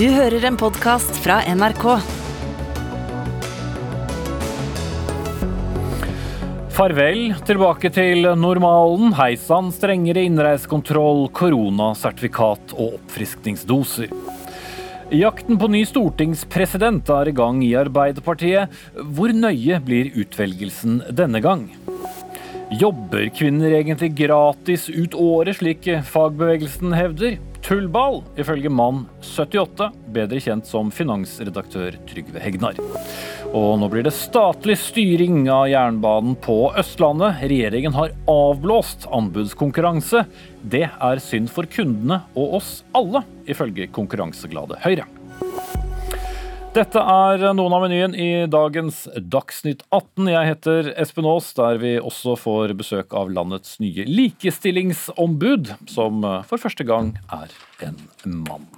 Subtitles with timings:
[0.00, 1.82] Du hører en podkast fra NRK.
[6.72, 9.12] Farvel, tilbake til normalen.
[9.18, 14.08] Hei sann, strengere innreisekontroll, koronasertifikat og oppfriskningsdoser.
[15.12, 18.72] Jakten på ny stortingspresident er i gang i Arbeiderpartiet.
[18.96, 21.68] Hvor nøye blir utvelgelsen denne gang?
[22.72, 27.36] Jobber kvinner egentlig gratis ut året, slik fagbevegelsen hevder?
[27.62, 32.80] Tullball, ifølge mann 78, bedre kjent som finansredaktør Trygve Hegnar.
[33.50, 37.42] Og nå blir det statlig styring av jernbanen på Østlandet.
[37.50, 40.24] Regjeringen har avblåst anbudskonkurranse.
[40.62, 45.08] Det er synd for kundene og oss alle, ifølge konkurranseglade Høyre.
[46.70, 50.28] Dette er noen av menyen i dagens Dagsnytt 18.
[50.30, 56.62] Jeg heter Espen Aas, der vi også får besøk av landets nye likestillingsombud, som for
[56.62, 57.50] første gang er
[57.82, 57.98] en
[58.46, 58.68] mann.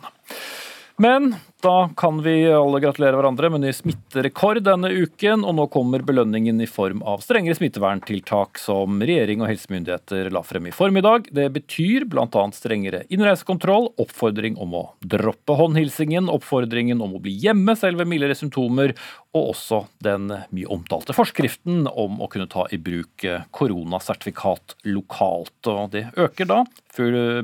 [0.97, 6.03] Men da kan vi alle gratulere hverandre med ny smitterekord denne uken, og nå kommer
[6.07, 11.31] belønningen i form av strengere smitteverntiltak som regjering og helsemyndigheter la frem i formiddag.
[11.31, 12.45] Det betyr bl.a.
[12.57, 18.39] strengere innreisekontroll, oppfordring om å droppe håndhilsingen, oppfordringen om å bli hjemme selv ved mildere
[18.39, 18.97] symptomer,
[19.33, 23.25] og også den mye omtalte forskriften om å kunne ta i bruk
[23.57, 25.57] koronasertifikat lokalt.
[25.73, 26.59] Og det øker da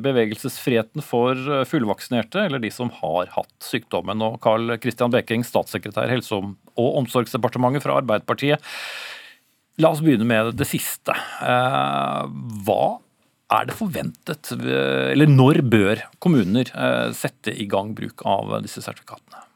[0.05, 4.21] bevegelsesfriheten for fullvaksinerte, eller de som har hatt sykdommen.
[4.21, 8.61] Og Carl Christian Beking, statssekretær Helse- og omsorgsdepartementet fra Arbeiderpartiet.
[9.79, 11.15] La oss begynne med det siste.
[11.15, 12.23] Eh,
[12.67, 12.83] hva
[13.55, 19.48] er det forventet, eller når bør kommuner eh, sette i gang bruk av disse sertifikatene?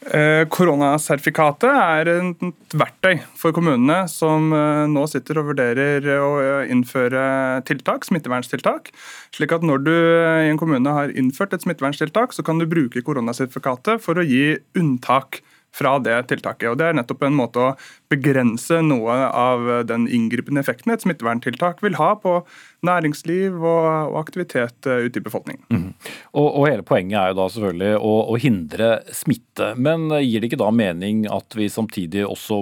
[0.00, 6.30] Eh, koronasertifikatet er et verktøy for kommunene som eh, nå sitter og vurderer å
[6.72, 7.24] innføre
[7.68, 8.88] tiltak, smitteverntiltak.
[9.36, 13.04] Slik at når du i en kommune har innført et smitteverntiltak, så kan du bruke
[13.04, 15.42] koronasertifikatet for å gi unntak
[15.76, 16.70] fra det tiltaket.
[16.72, 17.74] Og Det er nettopp en måte å
[18.10, 22.40] begrense noe av den inngripende effekten et smitteverntiltak vil ha på
[22.86, 25.62] næringsliv og, og aktivitet eh, ute i befolkningen.
[25.68, 25.86] Mm.
[26.32, 29.72] Og, og, Hele poenget er jo da selvfølgelig å, å, hindre smitte.
[29.76, 32.60] Men gir det ikke da mening at vi samtidig også,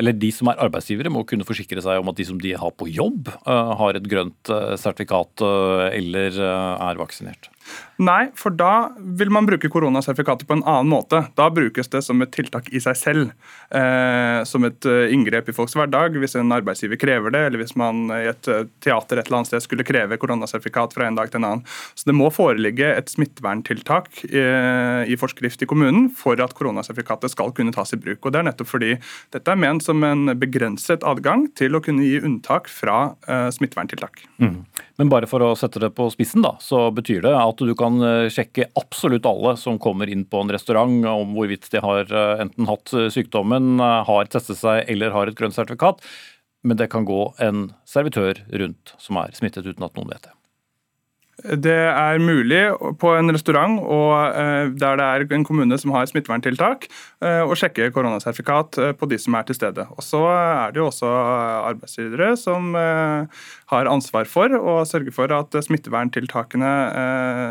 [0.00, 2.72] eller de som er arbeidsgivere, må kunne forsikre seg om at de som de har
[2.76, 7.50] på jobb, uh, har et grønt sertifikat eller er vaksinert?
[7.98, 11.24] Nei, for da vil man bruke koronasertifikatet på en annen måte.
[11.38, 13.32] Da brukes det som et tiltak i seg selv.
[13.74, 18.06] Eh, som et inngrep i folks hverdag hvis en arbeidsgiver krever det, eller hvis man
[18.14, 18.50] i et
[18.84, 21.64] teater et eller annet sted skulle kreve koronasertifikat fra en dag til en annen.
[21.94, 24.44] Så det må foreligge et smitteverntiltak i,
[25.12, 28.24] i forskrift i kommunen for at koronasertifikatet skal kunne tas i bruk.
[28.24, 28.94] Og Det er nettopp fordi
[29.34, 32.98] dette er ment som en begrenset adgang til å kunne gi unntak fra
[33.28, 34.24] uh, smitteverntiltak.
[34.42, 34.60] Mm.
[35.00, 37.98] Men bare for å sette det på spissen, da, så betyr det at du kan
[38.00, 42.44] eh, sjekke absolutt alle som kommer inn på en restaurant om hvorvidt de har eh,
[42.46, 46.00] enten hatt sykdommen, har testet seg eller har et grønt sertifikat
[46.66, 50.35] men det kan gå en servitør rundt som er smittet uten at noen vet det.
[51.36, 52.62] Det er mulig
[52.96, 56.86] på en restaurant og eh, der det er en kommune som har smitteverntiltak,
[57.20, 59.84] eh, å sjekke koronasertifikat eh, på de som er til stede.
[59.92, 65.52] Og Så er det jo også arbeidsgivere som har ansvar for å sørge for at
[65.66, 66.72] smitteverntiltakene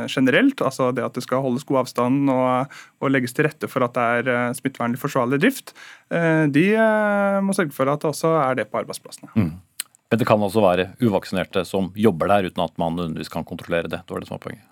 [0.09, 2.73] generelt, altså det at det skal holdes god avstand og,
[3.03, 5.75] og legges til rette for at det er smittevernlig forsvarlig drift,
[6.09, 6.67] de
[7.45, 9.31] må sørge for at det også er det på arbeidsplassene.
[9.35, 9.53] Mm.
[10.11, 13.89] Men det kan også være uvaksinerte som jobber der uten at man nødvendigvis kan kontrollere
[13.89, 14.03] det.
[14.05, 14.71] Det var det som var poenget.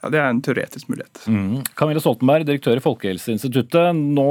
[0.00, 1.20] Ja, Det er en teoretisk mulighet.
[1.28, 1.60] Mm.
[1.76, 3.98] Camilla Stoltenberg, direktør i Folkehelseinstituttet.
[4.16, 4.26] Nå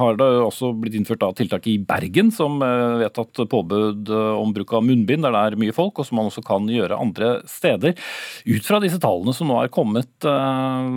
[0.00, 4.72] har det også blitt innført tiltak i Bergen som eh, vedtatt påbud eh, om bruk
[4.78, 7.96] av munnbind, der det er mye folk, og som man også kan gjøre andre steder.
[8.48, 10.90] Ut fra disse tallene som nå er kommet, eh,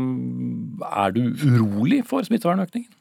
[1.03, 2.91] er du urolig for smittevernøkningen?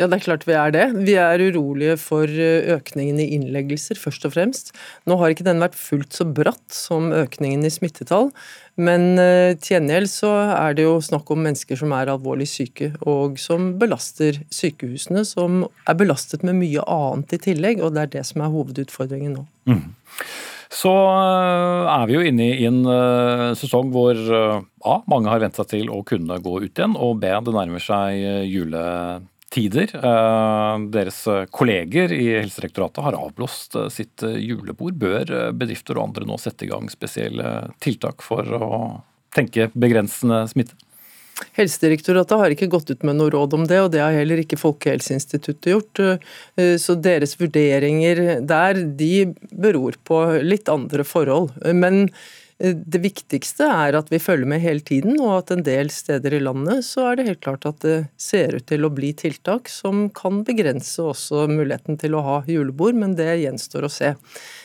[0.00, 0.84] Ja, det er klart vi er det.
[1.04, 4.72] Vi er urolige for eh, økningen i innleggelser, først og fremst.
[5.04, 8.30] Nå har ikke den vært fullt så bratt som økningen i smittetall,
[8.80, 12.94] men eh, til gjengjeld så er det jo snakk om mennesker som er alvorlig syke,
[13.04, 18.14] og som belaster sykehusene, som er belastet med mye annet i tillegg, og det er
[18.14, 19.44] det som er hovedutfordringen nå.
[19.68, 19.90] Mm.
[20.80, 22.80] Så eh, er vi jo inne i en
[23.58, 27.28] sesong hvor A, mange har vent seg til å kunne gå ut igjen, og B,
[27.28, 28.86] det nærmer seg jule
[29.50, 29.90] tider.
[29.94, 34.98] Eh, deres kolleger i Helsedirektoratet har avblåst eh, sitt eh, julebord.
[35.00, 38.70] Bør bedrifter og andre nå sette i gang spesielle tiltak for å
[39.34, 40.78] tenke begrensende smitte?
[41.56, 44.58] Helsedirektoratet har ikke gått ut med noe råd om det, og det har heller ikke
[44.60, 46.00] Folkehelseinstituttet gjort.
[46.82, 51.54] Så deres vurderinger der, de beror på litt andre forhold.
[51.72, 52.10] Men
[52.60, 56.42] Det viktigste er at vi følger med hele tiden, og at en del steder i
[56.44, 60.10] landet så er det helt klart at det ser ut til å bli tiltak som
[60.12, 64.12] kan begrense også muligheten til å ha julebord, men det gjenstår å se.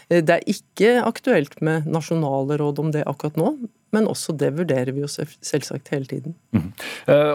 [0.09, 3.55] Det er ikke aktuelt med nasjonale råd om det akkurat nå,
[3.95, 6.35] men også det vurderer vi jo selvsagt hele tiden.
[6.55, 6.69] Mm.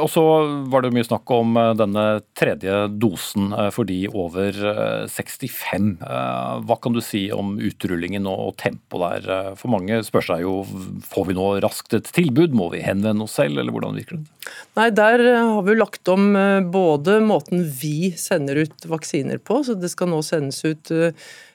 [0.00, 0.22] og så
[0.72, 2.04] var det mye snakk om eh, denne
[2.38, 4.56] tredje dosen eh, for de over
[5.10, 5.90] 65.
[6.66, 9.54] hva kan du si om utrullingen og tempoet der?
[9.60, 10.54] For mange spør seg jo
[11.06, 14.50] får vi nå raskt et tilbud, må vi henvende oss selv, eller hvordan virker det?
[14.78, 16.32] Nei, Der har vi lagt om
[16.72, 20.92] både måten vi sender ut vaksiner på, så det skal nå sendes ut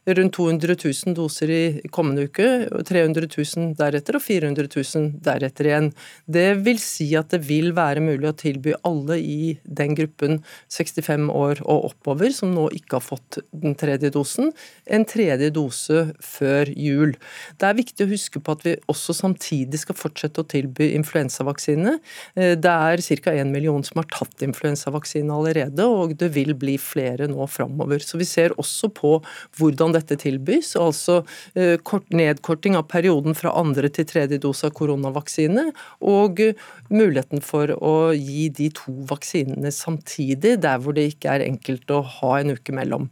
[0.05, 2.45] rundt 200 000 doser i kommende uke,
[2.85, 5.89] 300 000 deretter og 400 000 deretter igjen.
[6.29, 10.41] Det vil si at det vil være mulig å tilby alle i den gruppen
[10.73, 14.51] 65 år og oppover, som nå ikke har fått den tredje dosen,
[14.85, 17.15] en tredje dose før jul.
[17.57, 21.97] Det er viktig å huske på at vi også samtidig skal fortsette å tilby influensavaksine.
[22.37, 23.33] Eh, det er ca.
[23.35, 28.03] 1 million som har tatt influensavaksine allerede, og det vil bli flere nå framover.
[28.03, 29.17] Så vi ser også på
[29.57, 31.21] hvordan dette tilbys, altså
[31.55, 31.79] eh,
[32.15, 35.69] nedkorting av perioden fra andre til tredje dose av koronavaksine,
[36.05, 36.43] og
[36.93, 42.01] muligheten for å gi de to vaksinene samtidig, der hvor det ikke er enkelt å
[42.19, 43.07] ha en uke mellom.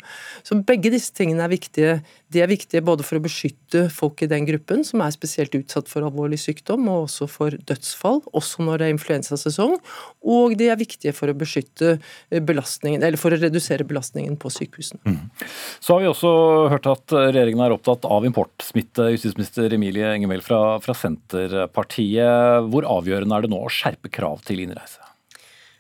[0.46, 1.96] Så begge disse tingene er viktige.
[2.34, 5.90] De er viktige både for å beskytte folk i den gruppen som er spesielt utsatt
[5.92, 9.76] for alvorlig sykdom, og også for dødsfall, også når det er influensasesong,
[10.24, 11.98] og de er viktige for å beskytte
[12.30, 15.02] belastningen, eller for å redusere belastningen på sykehusene.
[15.06, 15.48] Mm.
[15.84, 16.34] Så har vi også
[16.74, 19.10] hørt at regjeringen er opptatt av importsmitte.
[19.14, 22.70] Justisminister Emilie Enger fra, fra Senterpartiet.
[22.72, 25.02] Hvor avgjørende er det nå å skjerpe krav til innreise?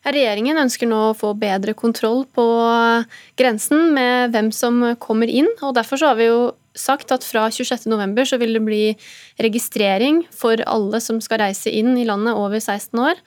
[0.03, 2.43] Regjeringen ønsker nå å få bedre kontroll på
[3.39, 5.47] grensen med hvem som kommer inn.
[5.61, 6.41] og Derfor har vi jo
[6.75, 8.81] sagt at fra 26.11 så vil det bli
[9.41, 13.21] registrering for alle som skal reise inn i landet over 16 år.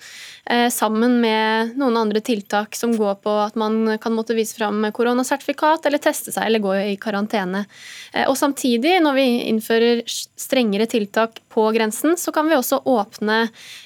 [0.50, 4.84] Eh, sammen med noen andre tiltak som går på at man kan måtte vise fram
[4.94, 7.64] koronasertifikat eller teste seg eller gå i karantene.
[8.12, 13.40] Eh, og Samtidig, når vi innfører strengere tiltak på grensen, så kan vi også åpne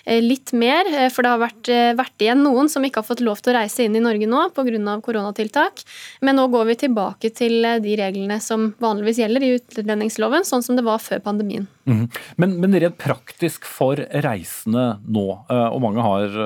[0.05, 0.91] eh, litt mer.
[1.15, 3.87] For det har vært, vært igjen noen som ikke har fått lov til å reise
[3.87, 4.99] inn i Norge nå pga.
[5.01, 5.81] koronatiltak.
[6.21, 10.77] Men nå går vi tilbake til de reglene som vanligvis gjelder i utlendingsloven, sånn som
[10.77, 11.71] det var før pandemien.
[11.89, 12.05] Mm.
[12.37, 16.41] Men, men, rent praktisk for reisende nå, og mange har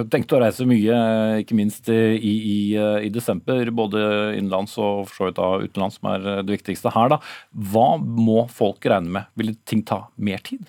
[0.00, 0.98] Eh, tenkt å reise mye,
[1.42, 2.58] ikke minst i, i,
[3.06, 3.70] i desember.
[3.74, 4.02] Både
[4.38, 7.14] innenlands og for så vidt utenlands, som er det viktigste her.
[7.14, 7.20] Da.
[7.72, 9.32] Hva må folk regne med?
[9.40, 10.68] Vil ting ta mer tid?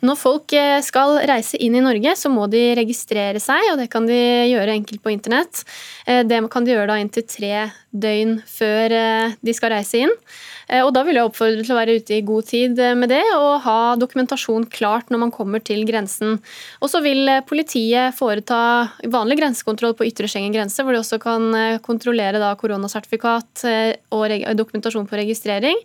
[0.00, 3.90] Når folk eh, skal reise inn i Norge, så må de registrere seg, og det
[3.92, 4.16] kan de
[4.48, 5.60] gjøre enkelt på internett.
[6.06, 8.94] Eh, det kan de gjøre da inntil tre døgn før
[9.40, 10.14] de skal reise inn.
[10.70, 13.10] Eh, og Da vil jeg oppfordre til å være ute i god tid eh, med
[13.12, 16.38] det, og ha dokumentasjon klart når man kommer til grensen.
[16.80, 18.60] Og så vil eh, politiet foreta
[19.10, 21.50] vanlig grensekontroll på ytre Schengen grense, hvor de også kan
[21.84, 23.62] kontrollere koronasertifikat
[24.14, 25.78] og dokumentasjon på registrering.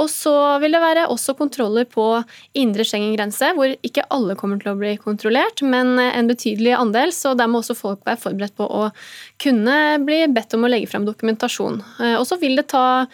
[0.00, 0.32] Og så
[0.62, 2.04] vil det være også kontroller på
[2.58, 7.14] indre Schengen grense, hvor ikke alle kommer til å bli kontrollert, men en betydelig andel.
[7.16, 8.88] Så der må også folk være forberedt på å
[9.42, 11.13] kunne bli bedt om å legge frem dokumentasjon.
[12.18, 13.06] Og så vil det ta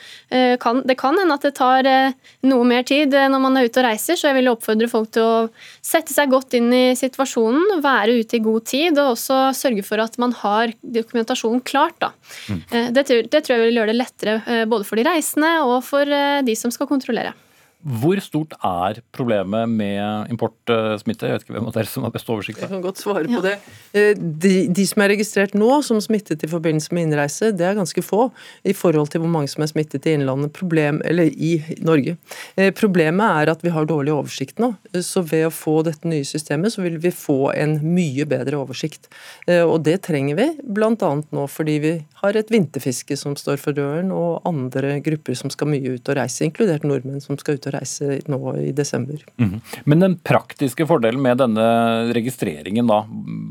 [0.60, 2.16] kan det kan hende at det tar eh,
[2.48, 5.12] noe mer tid eh, når man er ute og reiser, så jeg vil oppfordre folk
[5.14, 5.36] til å
[5.84, 10.02] sette seg godt inn i situasjonen, være ute i god tid og også sørge for
[10.02, 11.98] at man har dokumentasjonen klart.
[12.02, 12.12] Da.
[12.48, 12.62] Mm.
[12.70, 16.18] Eh, det, det tror jeg vil gjøre det lettere både for de reisende og for
[16.46, 17.34] de som skal kontrollere.
[17.80, 21.28] Hvor stort er problemet med importsmitte?
[21.28, 22.60] Jeg vet ikke hvem av dere som har best oversikt.
[22.60, 23.54] Jeg kan godt svare på det.
[23.96, 27.78] Eh, de, de, som er registrert nå som smittet i forbindelse med innreise, det er
[27.78, 28.26] ganske få
[28.68, 32.18] i forhold til hvor mange som er smittet i innlandet, problem, eller i Norge.
[32.60, 34.74] Eh, problemet er at vi har dårlig oversikt nå.
[35.00, 39.08] Så ved å få dette nye systemet, så vil vi få en mye bedre oversikt.
[39.48, 41.14] Eh, og det trenger vi, bl.a.
[41.32, 45.70] nå fordi vi har et vinterfiske som står for døren, og andre grupper som skal
[45.72, 49.22] mye ut og reise, inkludert nordmenn som skal ut og reise nå i desember.
[49.40, 49.58] Mm.
[49.88, 51.68] Men den praktiske fordelen med denne
[52.16, 53.02] registreringen, da,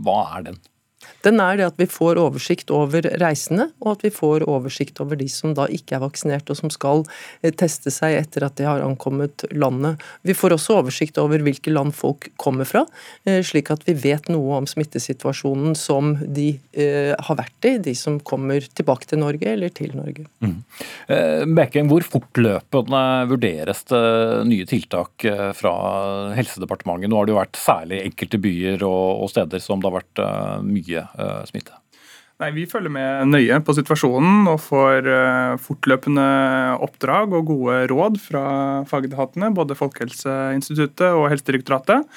[0.05, 0.61] hva er den?
[1.25, 5.19] Den er det at vi får oversikt over reisende, og at vi får oversikt over
[5.19, 7.03] de som da ikke er vaksinert og som skal
[7.41, 9.99] eh, teste seg etter at de har ankommet landet.
[10.27, 12.85] Vi får også oversikt over hvilke land folk kommer fra,
[13.27, 17.95] eh, slik at vi vet noe om smittesituasjonen som de eh, har vært i, de
[17.97, 20.27] som kommer tilbake til Norge eller til Norge.
[20.43, 20.57] Mm.
[21.55, 24.01] Bekking, hvor fortløpende vurderes det
[24.47, 25.25] nye tiltak
[25.57, 25.73] fra
[26.38, 27.09] Helsedepartementet?
[27.11, 30.21] Nå har det jo vært særlig enkelte byer og steder som det har vært
[30.65, 31.08] mye
[31.49, 31.77] smitte?
[32.39, 36.27] Nei, Vi følger med nøye på situasjonen og får uh, fortløpende
[36.85, 38.43] oppdrag og gode råd fra
[38.87, 42.07] fagetatene, både Folkehelseinstituttet og Helsedirektoratet.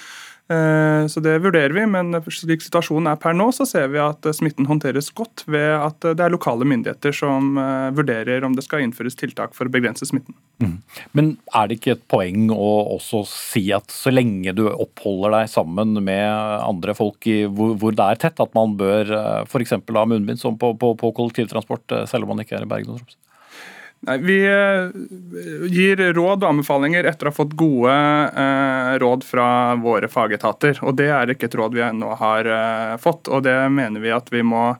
[0.52, 4.26] Uh, så Det vurderer vi, men slik situasjonen er per nå, så ser vi at
[4.36, 7.56] smitten håndteres godt ved at det er lokale myndigheter som
[7.96, 10.36] vurderer om det skal innføres tiltak for å begrense smitten.
[10.62, 10.76] Mm.
[11.16, 15.50] Men er det ikke et poeng å også si at så lenge du oppholder deg
[15.52, 16.28] sammen med
[16.62, 19.74] andre folk i, hvor, hvor, det er tett, at man bør eh, f.eks.
[19.78, 22.94] ha munnbind som på, på, på, kollektivtransport, eh, selv om man ikke er i Bergen
[22.94, 23.18] og Tromsø?
[24.02, 24.88] Nei, Vi eh,
[25.70, 29.46] gir råd og anbefalinger etter å ha fått gode eh, råd fra
[29.78, 30.80] våre fagetater.
[30.82, 33.30] og Det er ikke et råd vi ennå har eh, fått.
[33.30, 34.72] og Det mener vi at vi må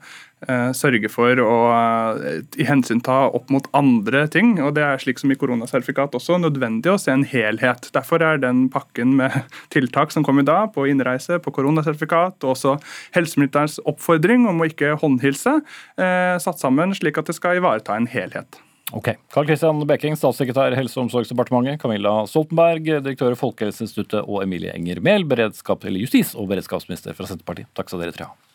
[0.50, 4.56] Eh, sørge for å eh, i hensynta opp mot andre ting.
[4.58, 7.86] og Det er slik som i koronasertifikat også nødvendig å se en helhet.
[7.94, 9.36] Derfor er den pakken med
[9.74, 12.74] tiltak som kom i dag, på innreise, på koronasertifikat, og også
[13.14, 15.60] helseministerens oppfordring om å ikke håndhilse,
[16.02, 18.58] eh, satt sammen slik at det skal ivareta en helhet.
[18.92, 19.14] Ok.
[19.32, 25.00] Karl Kristian Beking, statssekretær Helse- og omsorgsdepartementet, Camilla Stoltenberg, direktør i Folkehelseinstituttet, og Emilie Enger
[25.00, 27.70] Mehl, justis- og beredskapsminister fra Senterpartiet.
[27.74, 28.51] Takk skal dere tre ha.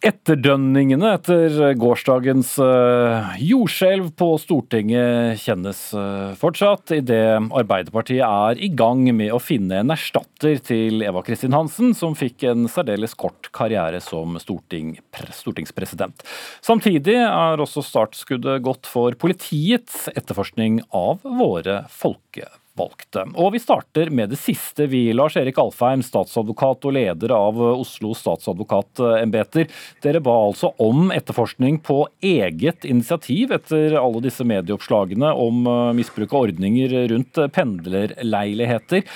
[0.00, 9.02] Etterdønningene etter gårsdagens uh, jordskjelv på Stortinget kjennes uh, fortsatt, idet Arbeiderpartiet er i gang
[9.12, 14.00] med å finne en erstatter til Eva Kristin Hansen, som fikk en særdeles kort karriere
[14.00, 14.94] som storting,
[15.36, 16.24] stortingspresident.
[16.64, 23.24] Samtidig er også startskuddet gått for politiets etterforskning av våre folkevalgte valgte.
[23.34, 25.08] Og vi starter med det siste, vi.
[25.16, 29.68] Lars Erik Alfheim, statsadvokat og leder av Oslo statsadvokatembeter.
[30.04, 36.34] Dere ba altså om etterforskning på eget initiativ etter alle disse medieoppslagene om eh, misbruk
[36.34, 39.06] av ordninger rundt pendlerleiligheter.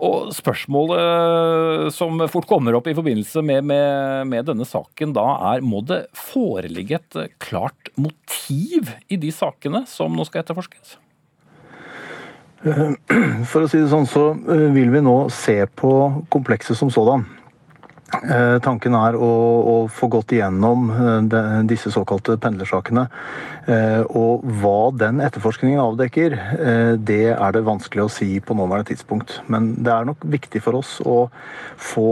[0.00, 5.64] Og Spørsmålet som fort kommer opp i forbindelse med, med, med, denne saken, da er
[5.64, 10.96] må det foreligge et klart motiv i de sakene som nå skal etterforskes?
[12.60, 12.94] Eh,
[13.50, 15.92] for å si det sånn, så eh, vil vi nå se på
[16.32, 17.24] komplekset som sådan.
[18.10, 19.28] Eh, tanken er å,
[19.70, 20.88] å, få gått igjennom
[21.30, 23.06] de, disse såkalte pendlersakene.
[24.18, 26.34] Og hva den etterforskningen avdekker,
[26.98, 29.36] det er det vanskelig å si på nåværende tidspunkt.
[29.46, 31.20] Men det er nok viktig for oss å
[31.78, 32.08] få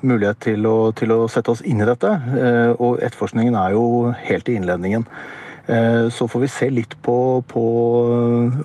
[0.00, 2.14] mulighet til å, til å sette oss inn i dette.
[2.78, 3.84] Og etterforskningen er jo
[4.24, 5.04] helt i innledningen.
[5.66, 7.16] Eh, så får vi se litt på,
[7.46, 7.62] på,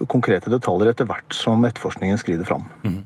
[0.10, 2.66] konkrete detaljer etter hvert som etterforskningen skrider fram.
[2.82, 3.02] Mm.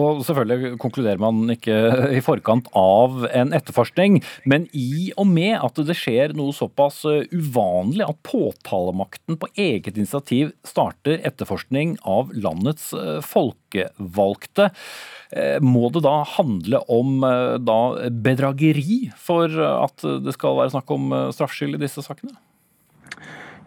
[0.00, 1.76] Og selvfølgelig konkluderer man ikke
[2.16, 7.28] i forkant av en etterforskning, men i og med at det skjer noe såpass eh,
[7.34, 14.72] uvanlig at påtalemakten på eget initiativ starter etterforskning av landets eh, folkevalgte,
[15.66, 17.24] må det da handle om
[17.66, 17.78] da
[18.22, 22.36] bedrageri for at det skal være snakk om straffskyld i disse sakene?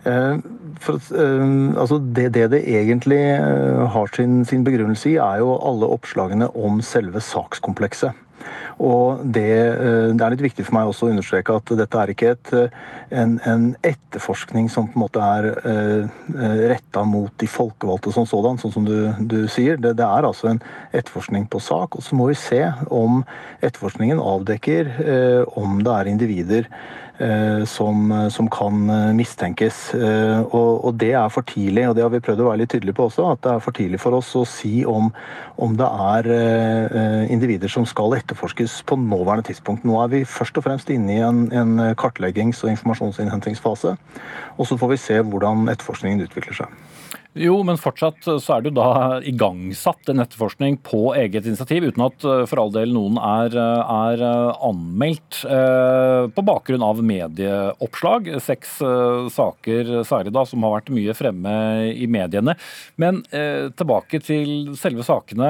[0.05, 0.37] Eh,
[0.79, 5.57] for, eh, altså det, det, det egentlig eh, har sin, sin, begrunnelse i, er jo
[5.57, 8.23] alle oppslagene om selve sakskomplekset.
[8.77, 9.49] Og det,
[10.13, 12.51] det, er litt viktig for meg også å understreke at dette er ikke et,
[13.09, 16.19] en, en, etterforskning som på en måte er uh,
[16.69, 19.81] retta mot de folkevalgte som sådan, sånn som du, du sier.
[19.81, 20.61] Det, det, er altså en
[20.91, 21.97] etterforskning på sak.
[21.97, 22.61] Og så må vi se
[22.93, 23.23] om
[23.57, 27.06] etterforskningen avdekker uh, om det er individer Eh,
[27.65, 29.93] som, som, kan eh, mistenkes.
[29.97, 32.73] Eh, og, og, det er for tidlig, og det har vi prøvd å være litt
[32.75, 35.09] tydelige på også, at det er for tidlig for oss å si om,
[35.57, 36.29] om det er
[37.33, 39.85] individer som skal etterforskes på nåværende tidspunkt.
[39.87, 43.95] Nå er vi først og fremst inne i en, en kartleggings- og informasjonsinnhentingsfase.
[44.57, 46.86] Og så får vi se hvordan etterforskningen utvikler seg.
[47.37, 52.05] Jo, men fortsatt så er det jo da igangsatt en etterforskning på eget initiativ, uten
[52.07, 55.41] at eh, for all del noen er, eh, er eh, anmeldt
[56.33, 58.29] på bakgrunn av medieoppslag.
[58.41, 58.77] Seks
[59.33, 61.53] saker særlig da, som har vært mye fremme
[61.91, 62.55] i mediene.
[62.99, 65.49] Men tilbake til selve sakene.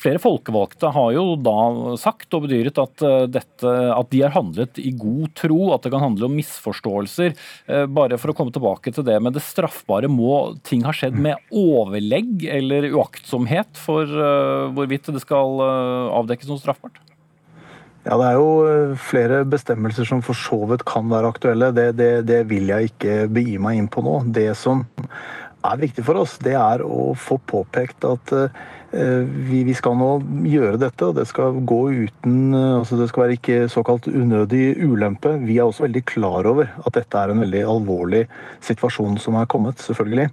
[0.00, 4.94] Flere folkevalgte har jo da sagt og bedyret at, dette, at de har handlet i
[4.96, 7.36] god tro, at det kan handle om misforståelser.
[7.94, 11.54] Bare for å komme tilbake til det med det straffbare, må ting ha skjedd med
[11.54, 17.00] overlegg eller uaktsomhet for uh, hvorvidt det skal uh, avdekkes noe straffbart?
[18.04, 21.70] Ja, Det er jo eh, flere bestemmelser som for så vidt kan være aktuelle.
[21.72, 24.18] Det, det, det vil jeg ikke begi meg inn på nå.
[24.28, 24.82] Det som
[25.64, 28.44] er viktig for oss, det er å få påpekt at vi,
[28.94, 30.10] vi, skal nå
[30.46, 35.34] gjøre dette, og det skal gå uten altså Det skal være ikke såkalt unødig ulempe.
[35.42, 38.24] Vi er også veldig klar over at dette er en veldig alvorlig
[38.64, 40.28] situasjon som er kommet, selvfølgelig.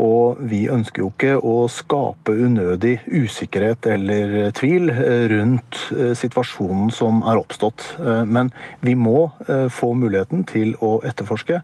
[0.00, 4.92] Og vi ønsker jo ikke å skape unødig usikkerhet eller tvil
[5.32, 5.80] rundt
[6.18, 7.84] situasjonen som er oppstått.
[8.28, 8.52] Men
[8.84, 9.28] vi må
[9.74, 11.60] få muligheten til å etterforske.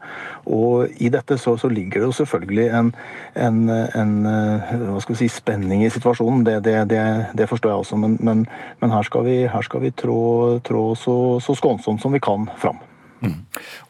[0.51, 2.93] Og i dette så, så ligger det jo selvfølgelig en,
[3.39, 6.34] en, en hva skal vi si, spenning i situasjonen.
[6.43, 7.05] Det, det, det,
[7.39, 8.43] det forstår jeg også, men, men,
[8.81, 11.15] men, her skal vi, her skal vi trå, trå så,
[11.45, 12.81] så, skånsomt som vi kan fram.
[13.25, 13.39] Mm.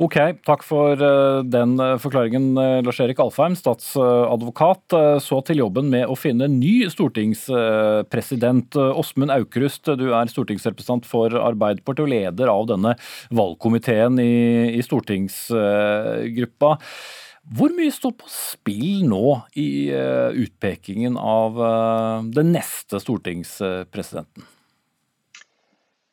[0.05, 0.15] Ok,
[0.47, 4.95] takk for uh, den uh, forklaringen, uh, Lars-Erik Alfheim, statsadvokat.
[5.25, 8.79] Så til jobben med å finne ny stortingspresident.
[8.79, 12.95] Åsmund Aukrust, du er stortingsrepresentant for Arbeiderpartiet og leder av denne
[13.35, 16.77] valgkomiteen i, i stortingsgruppa.
[17.53, 24.47] Hvor mye står på spill nå i uh, utpekingen av uh, den neste stortingspresidenten?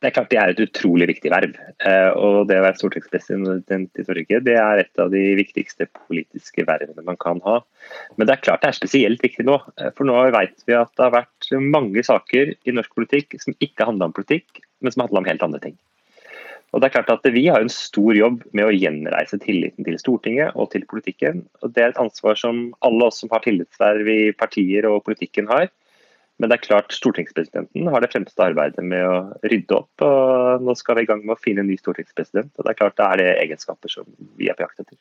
[0.01, 1.53] Det er klart det er et utrolig viktig verv.
[1.85, 6.65] Uh, og Det å være stortingspresident i Norge det er et av de viktigste politiske
[6.67, 7.61] vervene man kan ha.
[8.17, 9.55] Men det er klart det er spesielt viktig nå.
[9.95, 13.87] For nå vet vi at det har vært mange saker i norsk politikk som ikke
[13.87, 15.79] handler om politikk, men som handler om helt andre ting.
[16.71, 19.99] Og det er klart at Vi har en stor jobb med å gjenreise tilliten til
[19.99, 21.45] Stortinget og til politikken.
[21.61, 25.47] og Det er et ansvar som alle oss som har tillitsverv i partier og politikken
[25.51, 25.67] har.
[26.39, 30.01] Men det er klart stortingspresidenten har det fremste arbeidet med å rydde opp.
[30.01, 32.49] og Nå skal vi i gang med å finne en ny stortingspresident.
[32.57, 34.07] og Det er klart det er det egenskaper som
[34.39, 34.97] vi er på jakt etter.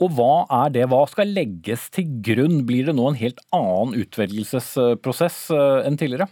[0.00, 0.86] Og Hva er det?
[0.88, 2.62] Hva skal legges til grunn?
[2.64, 6.30] Blir det nå en helt annen utvelgelsesprosess eh, enn tidligere?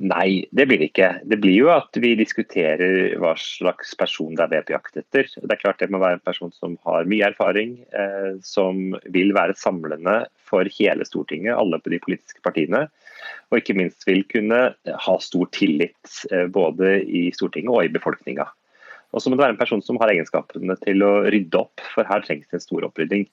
[0.00, 1.08] Nei, det blir det ikke.
[1.28, 4.96] Det blir jo at vi diskuterer hva slags person det er vi er på jakt
[4.96, 5.28] etter.
[5.28, 9.34] Det er klart det må være en person som har mye erfaring, eh, som vil
[9.36, 12.86] være samlende for hele Stortinget, alle på de politiske partiene.
[13.52, 14.62] Og ikke minst vil kunne
[15.04, 18.48] ha stor tillit eh, både i Stortinget og i befolkninga.
[19.12, 22.08] Og så må det være en person som har egenskapene til å rydde opp, for
[22.08, 23.28] her trengs det en stor opprydding.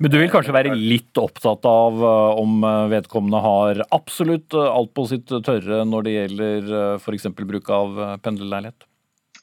[0.00, 4.70] Men du vil kanskje være litt opptatt av eh, om eh, vedkommende har absolutt eh,
[4.70, 7.28] alt på sitt tørre når det gjelder f.eks.
[7.38, 8.88] bruk av pendlerleilighet?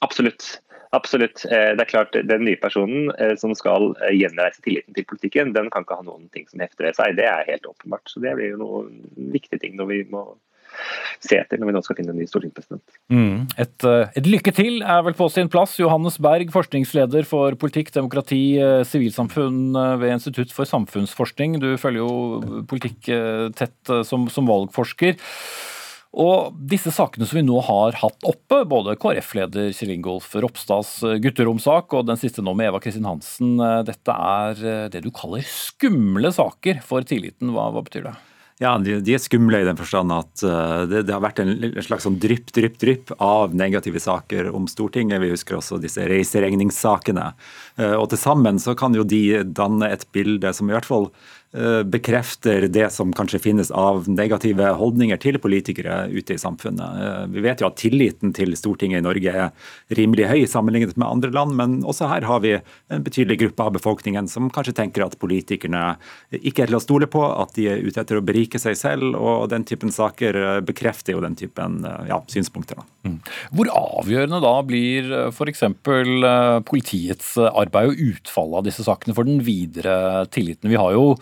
[0.05, 0.57] Absolutt.
[0.95, 1.43] Absolutt.
[1.45, 5.99] Det er klart, Den nye personen som skal gjenreise tilliten til politikken, den kan ikke
[5.99, 7.13] ha noen ting som hefter ved seg.
[7.19, 8.09] Det er helt åpenbart.
[8.09, 9.03] Så Det blir jo noen
[9.35, 10.23] viktige ting når vi må
[11.23, 12.83] se etter når vi nå skal finne en ny stortingspresident.
[13.11, 13.47] Mm.
[13.59, 15.77] Et, eh, et, lykke til er vel på sin plass.
[15.79, 21.59] Johannes Berg, forskningsleder for politikk, demokrati, eh, sivilsamfunn eh, ved Institutt for samfunnsforskning.
[21.59, 23.11] Du følger jo politikk
[23.57, 25.17] tett som, som valgforsker.
[26.19, 31.93] Og disse sakene som vi nå har hatt oppe, både KrF-leder Kjell Ingolf Ropstads gutteromsak
[31.93, 36.81] og den siste nå med Eva Kristin Hansen, dette er det du kaller skumle saker
[36.85, 37.53] for tilliten.
[37.53, 38.15] Hva, hva betyr det?
[38.59, 42.17] Ja, de, er skumle i den forstand at uh, det, har vært en, slags sånn
[42.19, 45.21] drypp, drypp, drypp av negative saker om Stortinget.
[45.23, 47.29] Vi husker også disse reiseregningssakene.
[47.79, 51.07] Uh, og til sammen så kan jo de danne et bilde som i hvert fall
[51.07, 51.38] Eh,
[51.89, 56.99] bekrefter det som kanskje finnes av negative holdninger til politikere ute i samfunnet.
[57.01, 61.07] Eh, vi vet jo at tilliten til Stortinget i Norge er rimelig høy sammenlignet med
[61.07, 65.05] andre land, men også her har vi en betydelig gruppe av befolkningen som kanskje tenker
[65.05, 65.95] at politikerne
[66.37, 69.17] ikke er til å stole på, at de er ute etter å berike seg selv,
[69.17, 72.81] og den typen saker eh, bekrefter jo den typen ja, synspunkter.
[73.07, 73.19] Mm.
[73.55, 75.65] Hvor avgjørende da blir f.eks.
[76.69, 80.69] politiets arbeid og utfallet av disse sakene for den videre tilliten?
[80.69, 81.13] Vi har jo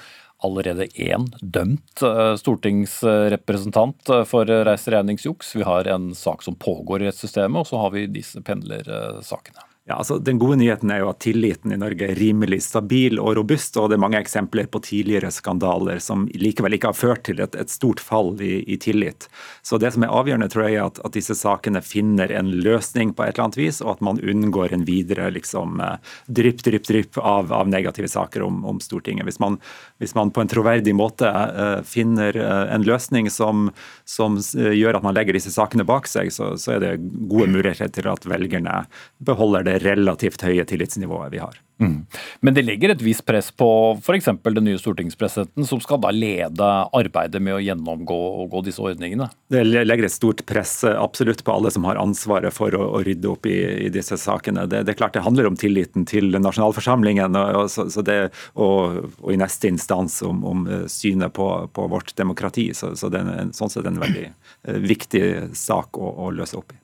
[0.45, 5.55] allerede én dømt eh, stortingsrepresentant eh, for reiseregningsjuks.
[5.55, 9.66] Vi har en sak som pågår i rettssystemet, og så har vi disse pendlersakene.
[9.87, 13.37] Ja, altså Den gode nyheten er jo at tilliten i Norge er rimelig stabil og
[13.37, 17.39] robust, og det er mange eksempler på tidligere skandaler som likevel ikke har ført til
[17.39, 19.29] et, et stort fall i, i, tillit.
[19.63, 23.13] Så Det som er avgjørende, tror jeg, er at, at, disse sakene finner en løsning
[23.15, 25.95] på et eller annet vis, og at man unngår en videre liksom, eh,
[26.27, 29.23] drypp, drypp, drypp av, av negative saker om, om Stortinget.
[29.29, 29.55] Hvis man,
[30.03, 33.69] hvis man, på en troverdig måte uh, finner uh, en løsning som,
[34.03, 36.93] som uh, gjør at man legger disse sakene bak seg, så, så er det
[37.31, 38.83] gode muligheter til at velgerne
[39.23, 41.63] beholder det relativt høye tillitsnivået vi har.
[41.79, 42.05] Mm.
[42.41, 43.67] Men det legger et visst press på
[44.01, 44.29] f.eks.
[44.41, 49.29] den nye stortingspresidenten, som skal da lede arbeidet med å gjennomgå disse ordningene?
[49.53, 53.29] Det legger et stort press absolutt på alle som har ansvaret for å, å rydde
[53.29, 54.65] opp i, i disse sakene.
[54.65, 58.17] Det, det, er klart det handler om tilliten til nasjonalforsamlingen, og, og, så, så det,
[58.55, 62.71] og, og, i neste instans om, om eh, synet på, på, vårt demokrati.
[62.77, 65.23] Så, så det er en, sånn sett en veldig eh, viktig
[65.57, 66.81] sak å, å løse opp i.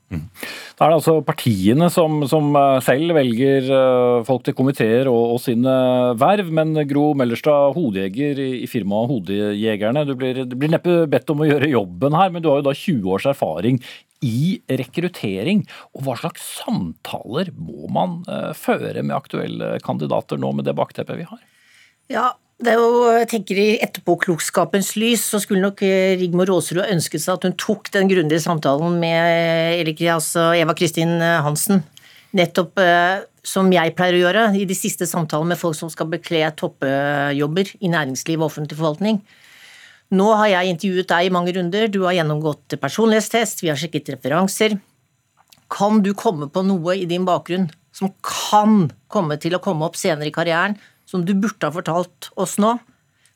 [0.78, 5.36] Da er det altså partiene som, som eh, selv velger eh, folk til komiteer og,
[5.36, 5.74] og, sine
[6.20, 11.44] verv, men Gro Mellerstad, hodejeger i, firmaet Hodejegerne, du blir, du blir neppe bedt om
[11.44, 13.80] å gjøre jobben her, men du har jo da 20 års erfaring
[14.24, 15.66] i rekruttering.
[15.94, 21.20] Og hva slags samtaler må man uh, føre med aktuelle kandidater nå med det bakteppet
[21.20, 21.42] vi har?
[22.12, 22.30] Ja,
[22.64, 27.24] det er jo, jeg tenker I etterpåklokskapens lys så skulle nok eh, Rigmor Aasrud ønsket
[27.24, 31.84] seg at hun tok den grundige samtalen med altså Eva Kristin eh, Hansen.
[32.34, 32.80] Nettopp
[33.46, 37.74] som jeg pleier å gjøre i de siste samtalene med folk som skal bekle toppjobber
[37.84, 39.20] i næringsliv og offentlig forvaltning.
[40.14, 44.14] Nå har jeg intervjuet deg i mange runder, du har gjennomgått personlighetstest, vi har sjekket
[44.16, 44.78] referanser.
[45.74, 49.98] Kan du komme på noe i din bakgrunn som kan komme til å komme opp
[50.00, 50.78] senere i karrieren,
[51.14, 52.74] som du burde ha fortalt oss nå,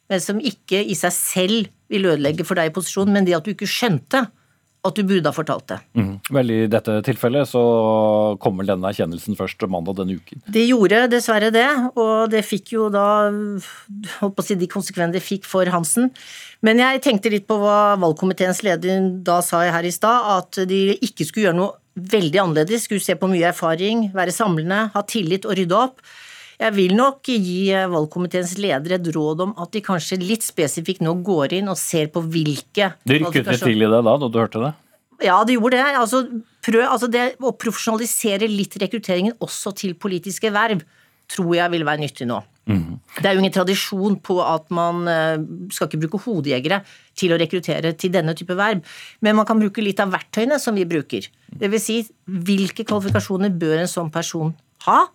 [0.09, 3.45] men som ikke i seg selv vil ødelegge for deg i posisjonen, men det at
[3.45, 4.25] du ikke skjønte
[4.87, 5.77] at du burde ha fortalt det.
[5.97, 6.11] Mm.
[6.31, 7.61] Vel, I dette tilfellet så
[8.43, 10.43] kommer denne erkjennelsen først mandag denne uken.
[10.53, 11.67] Det gjorde dessverre det,
[11.99, 16.11] og det fikk jo da holdt på å si de konsekvensene det fikk for Hansen.
[16.65, 20.81] Men jeg tenkte litt på hva valgkomiteens leder da sa her i stad, at de
[20.95, 25.47] ikke skulle gjøre noe veldig annerledes, skulle se på mye erfaring, være samlende, ha tillit
[25.49, 26.01] og rydde opp.
[26.57, 31.13] Jeg vil nok gi valgkomiteens leder et råd om at de kanskje litt spesifikt nå
[31.25, 34.39] går inn og ser på hvilke Du rykket litt til i det da, da du
[34.41, 34.73] hørte det?
[35.25, 35.97] Ja, det gjorde det.
[35.97, 36.23] Altså,
[36.65, 40.81] prøv, altså det å profesjonalisere litt rekrutteringen også til politiske verv
[41.27, 42.39] tror jeg vil være nyttig nå.
[42.67, 42.99] Mm.
[43.19, 45.43] Det er jo ingen tradisjon på at man eh,
[45.73, 46.81] skal ikke bruke hodejegere
[47.17, 48.81] til å rekruttere til denne type verv,
[49.23, 51.27] men man kan bruke litt av verktøyene som vi bruker.
[51.47, 54.53] Det vil si, hvilke kvalifikasjoner bør en sånn person
[54.87, 55.05] ha?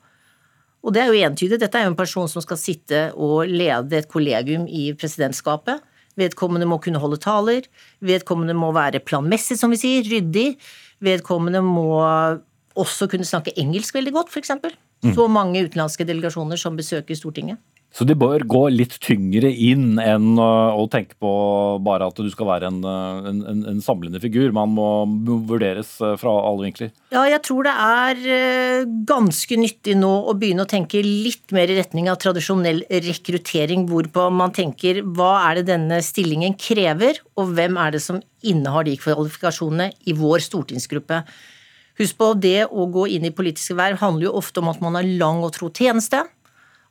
[0.83, 1.61] Og det er jo entydig.
[1.63, 5.83] Dette er jo en person som skal sitte og lede et kollegium i presidentskapet.
[6.19, 7.69] Vedkommende må kunne holde taler.
[8.05, 10.57] Vedkommende må være planmessig, som vi sier, ryddig.
[11.03, 12.03] Vedkommende må
[12.79, 14.53] også kunne snakke engelsk veldig godt, f.eks.
[15.03, 15.15] Mm.
[15.17, 17.59] Så mange utenlandske delegasjoner som besøker Stortinget.
[17.93, 21.33] Så de bør gå litt tyngre inn enn å tenke på
[21.85, 22.81] bare at du skal være en,
[23.29, 24.49] en, en samlende figur.
[24.57, 24.89] Man må
[25.49, 26.93] vurderes eh, fra alle vinkler.
[27.13, 31.69] Ja, jeg tror det er eh, ganske nyttig nå å begynne å tenke litt mer
[31.69, 37.53] i retning av tradisjonell rekruttering, hvorpå man tenker hva er det denne stillingen krever, og
[37.59, 41.27] hvem er det som innehar de kvalifikasjonene i vår stortingsgruppe.
[42.01, 44.97] Husk på, det å gå inn i politiske verv handler jo ofte om at man
[44.97, 46.25] har lang og tro tjeneste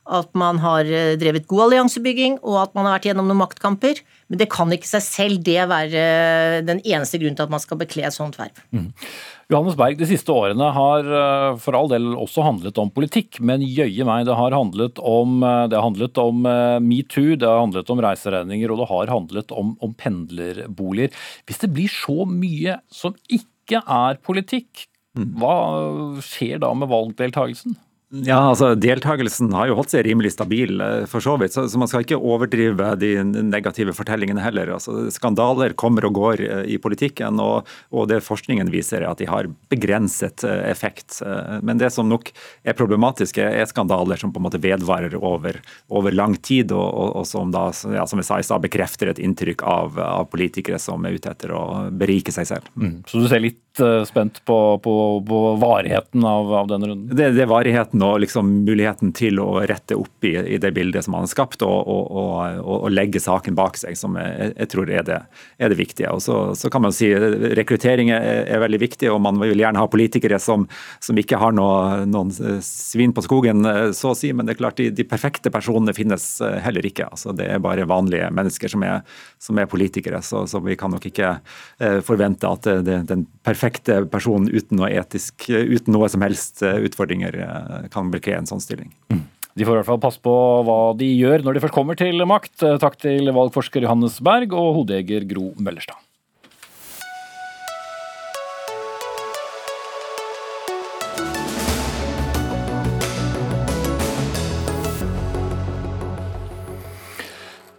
[0.09, 4.01] at man har eh, drevet god alliansebygging, og at man har vært gjennom noen maktkamper.
[4.31, 7.61] Men det kan ikke seg selv det være eh, den eneste grunnen til at man
[7.61, 8.63] skal bekle et sånt verv.
[8.73, 8.89] Mm.
[9.51, 13.65] Johannes Berg, de siste årene har eh, for all del også handlet om politikk, men
[13.65, 16.41] jøye meg, det har handlet om, det har handlet om
[16.85, 21.13] metoo, det har handlet om reiseregninger, og det har handlet om, om pendlerboliger.
[21.45, 24.87] Hvis det blir så mye som ikke er politikk,
[25.19, 25.31] mm.
[25.37, 25.55] hva
[26.25, 27.77] skjer da med valgdeltakelsen?
[28.11, 31.55] Ja, altså Deltakelsen har jo holdt seg rimelig stabil, eh, for så vidt.
[31.55, 34.73] Så, så man skal ikke overdrive de negative fortellingene heller.
[34.75, 39.21] Altså, skandaler kommer og går eh, i politikken, og, og, det forskningen viser er at
[39.23, 41.21] de har begrenset eh, effekt.
[41.63, 42.33] Men det som nok
[42.67, 47.15] er problematisk, er skandaler som på en måte vedvarer over, over lang tid, og, og,
[47.21, 50.81] og som da, ja, som jeg sa i stad, bekrefter et inntrykk av, av, politikere
[50.83, 51.63] som er ute etter å
[51.95, 52.67] berike seg selv.
[52.75, 52.97] Mm.
[53.07, 53.59] Så du ser litt
[54.07, 54.93] spent på, på,
[55.23, 57.15] på varigheten av, av denne runden?
[57.15, 60.71] Det, det er varigheten muligheten og liksom muligheten til å rette opp i, i det
[60.73, 64.53] bildet som han har skapt, og, og, og, og, legge saken bak seg, som jeg,
[64.57, 65.19] jeg tror er det,
[65.57, 66.11] er det, viktige.
[66.11, 69.79] Og så, så, kan man si Rekruttering er, er, veldig viktig, og man vil gjerne
[69.79, 70.67] ha politikere som,
[70.99, 74.31] som ikke har noe, noen svin på skogen, så å si.
[74.33, 76.25] Men det er klart, de, de perfekte personene finnes
[76.63, 77.09] heller ikke.
[77.09, 79.01] Altså, det er bare vanlige mennesker som er,
[79.41, 80.21] som er politikere.
[80.25, 81.33] Så, så, vi kan nok ikke
[81.81, 86.61] eh, forvente at det, det, den perfekte personen uten noe etisk, uten noe som helst
[86.61, 88.91] utfordringer eh, kan bli en sånn stilling.
[89.13, 89.25] Mm.
[89.59, 92.23] De får i hvert fall passe på hva de gjør når de først kommer til
[92.27, 92.55] makt.
[92.79, 95.99] Takk til valgforsker Johannes Berg og hodejeger Gro Møllerstad.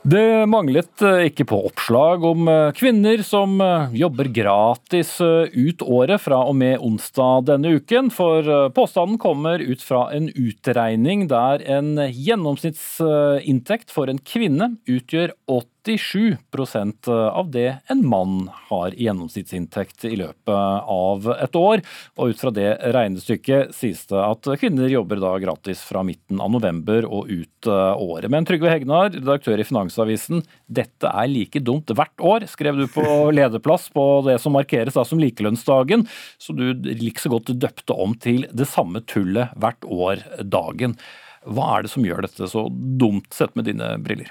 [0.03, 6.19] Det manglet eh, ikke på oppslag om eh, kvinner som eh, jobber gratis ut året
[6.25, 8.43] fra og med onsdag denne uken, for
[8.75, 15.37] påstanden kommer ut fra en utregning der en gjennomsnittsinntekt for en kvinne utgjør
[15.83, 21.83] 87% av det en mann har i gjennomsnittsinntekt i løpet av et år.
[22.19, 26.53] Og ut fra det regnestykket sies det at kvinner jobber da gratis fra midten av
[26.55, 28.31] november og ut året.
[28.33, 33.05] Men Trygve Hegnar, redaktør i Finansavisen, dette er like dumt hvert år, skrev du på
[33.39, 36.07] lederplass på det som markeres da som likelønnsdagen,
[36.39, 40.97] så du like så godt døpte om til det samme tullet hvert år dagen.
[41.43, 44.31] Hva er det som gjør dette så dumt, sett med dine briller?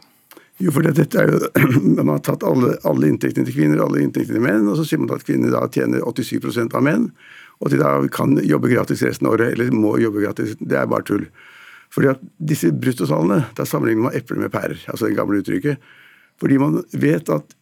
[0.61, 1.39] Jo, for dette er jo,
[1.97, 5.01] Man har tatt alle, alle, inntektene til kvinner alle inntektene til menn, og så sier
[5.01, 7.07] man at kvinner da tjener 87% av menn,
[7.61, 10.53] og at de da kan jobbe gratis resten av året, eller må jobbe gratis.
[10.59, 11.25] Det er bare tull.
[11.91, 12.21] Fordi at
[12.51, 15.81] disse bruttotallene, da sammenligner man epler med pærer, altså det gamle uttrykket.
[16.41, 17.57] Fordi man vet at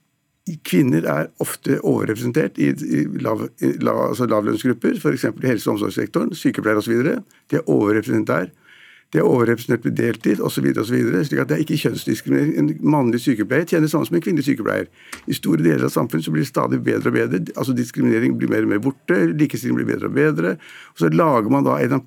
[0.65, 5.27] kvinner er ofte overrepresentert i, i, lav, i lav, altså lavlønnsgrupper, f.eks.
[5.29, 7.03] i helse- og omsorgssektoren, sykepleiere osv.
[7.51, 8.68] De er overrepresentert der
[9.10, 10.67] de er overrepresentert med deltid osv.
[10.86, 12.52] slik at det er ikke kjønnsdiskriminering.
[12.62, 14.86] En mannlig sykepleier tjener samme som en kvinnelig sykepleier.
[15.26, 17.39] I store deler av samfunnet så blir det stadig bedre og bedre.
[17.58, 20.54] altså Diskriminering blir mer og mer borte, likestilling blir bedre og bedre.
[20.93, 22.06] og Så lager man da en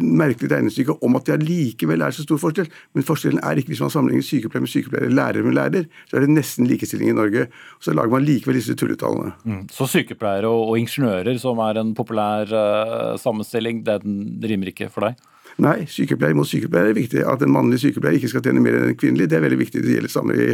[0.00, 2.72] merkelig regnestykke om at det allikevel er så stor forskjell.
[2.96, 5.88] Men forskjellen er ikke hvis man sammenligner sykepleier med sykepleier, lærer med lærer.
[6.08, 7.48] Så er det nesten likestilling i Norge.
[7.76, 9.36] og Så lager man likevel disse tulletallene.
[9.44, 9.64] Mm.
[9.68, 15.10] Så sykepleiere og, og, ingeniører, som er en populær uh, sammenstilling, den rimer ikke for
[15.10, 15.20] deg?
[15.58, 17.22] Nei, sykepleier mot sykepleier er viktig.
[17.26, 19.80] At en mannlig sykepleier ikke skal tjene mer enn en kvinnelig, det er veldig viktig.
[19.82, 20.52] Det gjelder samme i,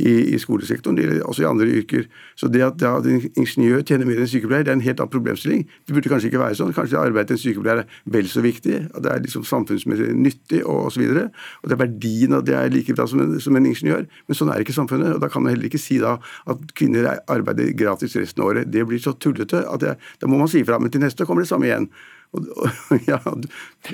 [0.00, 2.06] i, i skolesektoren, det gjelder også i andre yrker.
[2.40, 5.02] Så det at, at en ingeniør tjener mer enn en sykepleier, det er en helt
[5.04, 5.66] annen problemstilling.
[5.84, 6.72] Det burde kanskje ikke være sånn.
[6.78, 8.80] Kanskje arbeidet til en sykepleier er vel så viktig.
[8.86, 11.04] at Det er liksom samfunnsmessig nyttig og osv.
[11.04, 11.22] Og,
[11.60, 14.08] og det er verdien at det er like bra som en, som en, ingeniør.
[14.24, 15.18] Men sånn er ikke samfunnet.
[15.18, 16.16] og Da kan man heller ikke si da
[16.48, 18.72] at kvinner arbeider gratis resten av året.
[18.72, 20.80] Det blir så tullete at det, da må man si ifra.
[20.80, 21.92] Men til neste kommer det samme igjen.
[23.06, 23.18] ja.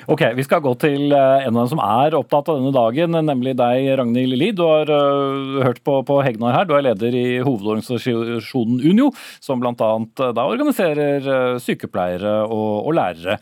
[0.06, 3.16] Ok, Vi skal gå til eh, en av dem som er opptatt av denne dagen,
[3.26, 4.56] nemlig deg, Ragnhild Lid.
[4.58, 6.68] Du har uh, hørt på, på, Hegnar her.
[6.68, 9.10] Du er leder i hovedorganisasjonen Unio,
[9.42, 9.74] som bl.a.
[9.74, 13.38] Uh, da organiserer uh, sykepleiere og, og lærere.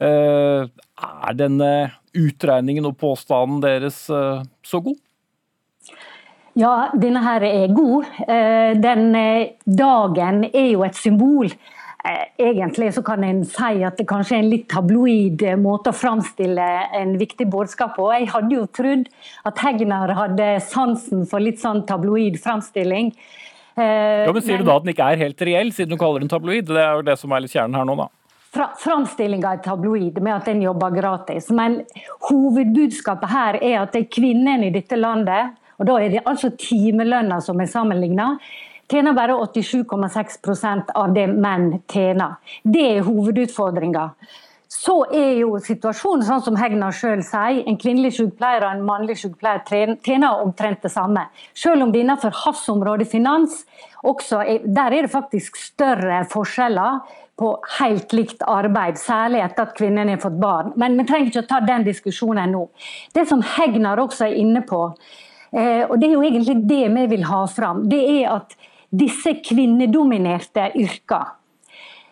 [0.00, 0.66] Uh,
[1.00, 1.72] er denne
[2.16, 4.96] utregningen og påstanden deres så god?
[6.58, 8.08] Ja, denne her er god.
[8.82, 9.04] Den
[9.64, 11.79] dagen er jo et symbol Eh,
[12.40, 15.96] egentlig så kan en si at det kanskje er en litt tabloid eh, måte å
[15.96, 18.08] framstille en viktig budskap på.
[18.14, 19.10] Jeg hadde jo trodd
[19.48, 23.12] at Hegnar hadde sansen for litt sånn tabloid framstilling.
[23.76, 26.24] Eh, ja, men Sier du da at den ikke er helt reell, siden du kaller
[26.24, 26.70] den tabloid?
[26.70, 28.08] Det er jo det som er litt kjernen her nå, da.
[28.50, 31.82] Fra, framstillinga er tabloid med at en jobber gratis, men
[32.26, 36.50] hovedbudskapet her er at det er kvinnene i dette landet, og da er det altså
[36.58, 38.32] timelønna som er sammenligna,
[38.90, 42.38] tjener bare 87,6% av det menn tjener.
[42.62, 44.08] Det er hovedutfordringa.
[44.70, 49.16] Så er jo situasjonen sånn som Hegna sjøl sier, en kvinnelig sykepleier og en mannlig
[49.18, 51.24] sykepleier tjener omtrent det samme.
[51.58, 53.64] Selv om det innenfor hans område, finans,
[54.06, 57.02] er, der er det faktisk større forskjeller
[57.40, 57.50] på
[57.80, 60.72] helt likt arbeid, særlig etter at kvinnene har fått barn.
[60.78, 62.66] Men vi trenger ikke å ta den diskusjonen nå.
[63.16, 64.84] Det som Hegnar også er inne på,
[65.50, 68.54] eh, og det er jo egentlig det vi vil ha fram, det er at
[68.90, 71.36] disse kvinnedominerte yrkene,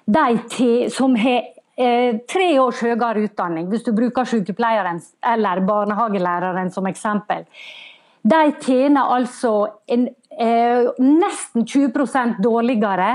[0.08, 1.42] de som har
[1.76, 5.02] eh, tre års høyere utdanning, hvis du bruker sykepleieren
[5.34, 7.44] eller barnehagelæreren som eksempel,
[8.28, 9.52] de tjener altså
[9.86, 13.10] en, eh, nesten 20% dårligere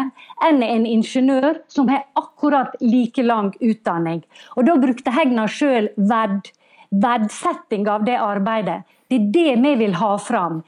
[0.48, 4.24] enn en ingeniør som har akkurat like lang utdanning.
[4.56, 6.52] Og Da brukte Hegna sjøl verd,
[6.92, 8.84] verdsetting av det arbeidet.
[9.10, 10.64] Det er det vi vil ha fram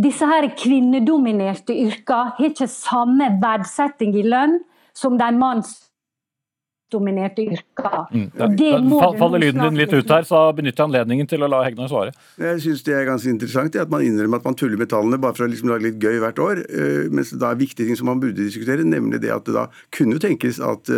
[0.00, 4.58] disse her kvinnedominerte yrkene har ikke samme verdsetting i lønn
[4.94, 8.02] som de mannsdominerte yrkene.
[8.10, 8.26] Mm.
[8.38, 8.48] Ja,
[9.18, 12.14] faller lyden din litt ut her, så benytter jeg anledningen til å la Hegnar svare.
[12.42, 15.38] Jeg syns det er ganske interessant at man innrømmer at man tuller med tallene bare
[15.38, 16.64] for å liksom lage litt gøy hvert år.
[16.66, 19.54] Eh, mens det da er viktige ting som man burde diskutere, nemlig det at det
[19.58, 20.90] da kunne tenkes at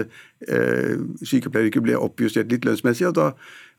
[0.49, 3.09] eh, sykepleieryrket ble oppjustert litt lønnsmessig.
[3.09, 3.31] og da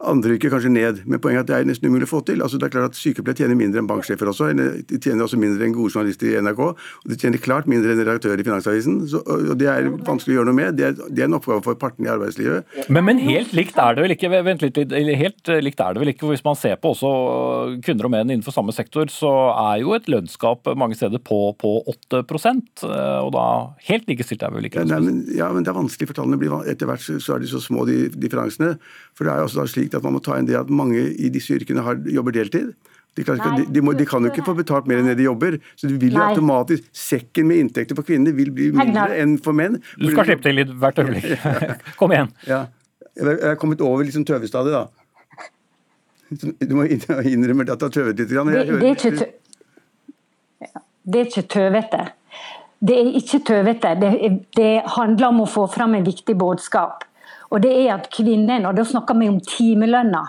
[0.06, 1.00] andre yrker kanskje ned.
[1.10, 2.42] Men poenget er at det er nesten umulig å få til.
[2.46, 4.52] Altså, det er klart at Sykepleiere tjener mindre enn banksjefer også.
[4.54, 6.62] De tjener også mindre enn gode journalister i NRK.
[6.70, 9.00] Og de tjener klart mindre enn redaktører i Finansavisen.
[9.10, 10.78] Så, og Det er vanskelig å gjøre noe med.
[10.78, 12.78] Det er, det er en oppgave for partene i arbeidslivet.
[12.94, 14.78] Men, men, helt likt er det vel ikke vent litt,
[15.24, 17.12] helt likt er det vel ikke, hvis man ser på også
[17.86, 19.34] kvinner og menn innenfor samme sektor, så
[19.72, 21.74] er jo et lønnsgap mange steder på, på
[22.14, 23.48] 8% og da
[23.90, 24.86] helt likestilt er vi vel ikke?
[24.86, 26.38] Ja, men, ja, men det er vanskelig for tallene.
[26.68, 28.76] Etter hvert så er de så små, de differansene.
[29.18, 31.02] For det er jo også da slik at man må ta inn det at mange
[31.14, 32.74] i disse yrkene har, jobber deltid.
[33.18, 35.16] De kan, Nei, de, de, må, de kan, jo ikke få betalt mer enn det
[35.18, 35.58] de jobber.
[35.80, 39.58] Så du vil jo automatisk, Sekken med inntekter for kvinner vil bli mindre enn for
[39.58, 39.80] menn.
[39.98, 41.26] Du skal slippe til litt hvert øyeblikk.
[42.00, 42.30] Kom igjen.
[42.46, 42.68] Ja.
[43.18, 44.86] Jeg er kommet over liksom tøvestadiet, da.
[46.30, 48.30] Du må innrømme at du har tøvet litt.
[48.30, 49.30] Det,
[51.08, 52.04] det er ikke tøvete.
[52.80, 53.96] Det er ikke tøvete.
[54.02, 54.12] Det,
[54.58, 57.06] det handler om å få fram en viktig budskap.
[57.50, 60.26] Og det er at kvinnen, og da snakker vi om timelønna.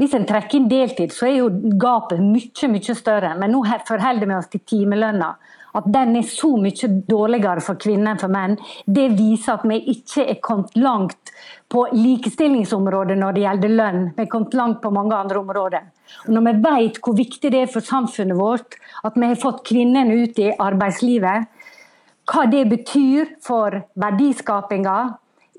[0.00, 3.34] Hvis en trekker inn deltid, så er jo gapet mye mye større.
[3.38, 5.34] Men nå forholder vi oss til timelønna.
[5.74, 8.54] At den er så mye dårligere for kvinner enn for menn,
[8.86, 11.32] det viser at vi ikke er kommet langt
[11.70, 14.04] på likestillingsområdet når det gjelder lønn.
[14.14, 15.88] Vi er kommet langt på mange andre områder.
[16.26, 19.64] Og når vi vet hvor viktig det er for samfunnet vårt at vi har fått
[19.66, 21.50] kvinnene ut i arbeidslivet,
[22.30, 24.98] hva det betyr for verdiskapinga,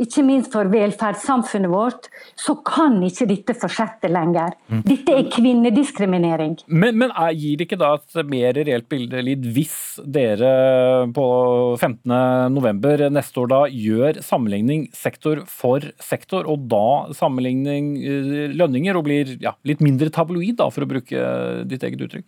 [0.02, 4.56] ikke minst for velferdssamfunnet vårt, så kan ikke dette fortsette lenger.
[4.68, 4.82] Mm.
[4.84, 6.58] Dette er kvinnediskriminering.
[6.68, 11.28] Men, men er, gir det ikke da et mer reelt bilde, Lid, hvis dere på
[11.80, 13.08] 15.11.
[13.16, 19.38] neste år da gjør sammenligning sektor for sektor, og da sammenligning eh, lønninger, og blir
[19.44, 21.24] ja, litt mindre tabloid, da, for å bruke
[21.72, 22.28] ditt eget uttrykk?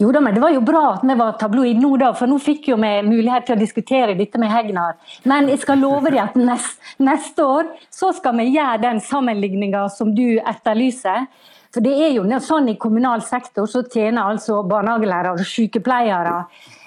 [0.00, 2.38] Jo da, men det var jo bra at vi var tabloid nå, da, for nå
[2.40, 4.96] fikk jo vi mulighet til å diskutere dette med Hegnar.
[5.28, 9.84] Men jeg skal love deg at nest, neste år så skal vi gjøre den sammenligninga
[9.92, 11.28] som du etterlyser.
[11.68, 16.46] For det er jo sånn i kommunal sektor så tjener altså barnehagelærere og sykepleiere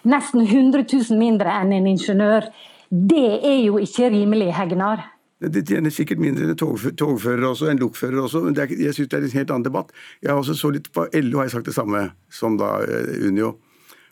[0.10, 2.50] nesten 100 000 mindre enn en ingeniør.
[2.90, 5.13] Det er jo ikke rimelig, Hegnar.
[5.52, 9.20] De tjener sikkert mindre enn togførere også, enn lokførere også, men er, jeg syns det
[9.20, 9.92] er en helt annen debatt.
[10.24, 13.28] Jeg har også så litt på LO har jeg sagt det samme som da eh,
[13.28, 13.58] Unio.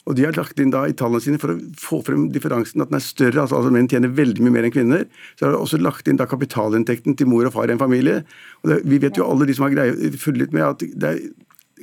[0.09, 2.89] Og De har lagt inn da i tallene sine for å få frem differansen, at
[2.89, 3.43] den er større.
[3.43, 5.05] altså, altså Menn tjener veldig mye mer enn kvinner.
[5.37, 8.23] Så har de også lagt inn da kapitalinntekten til mor og far i en familie.
[8.63, 11.21] Og det, Vi vet jo alle de som har greie, fulgt med at det er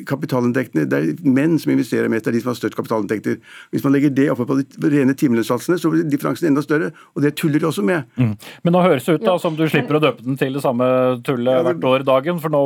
[0.07, 3.39] kapitalinntektene, Det er menn som investerer mest, det er de som har størst kapitalinntekter.
[3.73, 6.91] Hvis man legger det oppe på de rene timelønnssatsene, så blir differansen enda større.
[7.17, 8.05] Og det tuller de også med.
[8.17, 8.35] Mm.
[8.65, 10.87] Men nå høres det ut da som du slipper å døpe den til det samme
[11.27, 12.63] tullet ja, hvert år dagen, for nå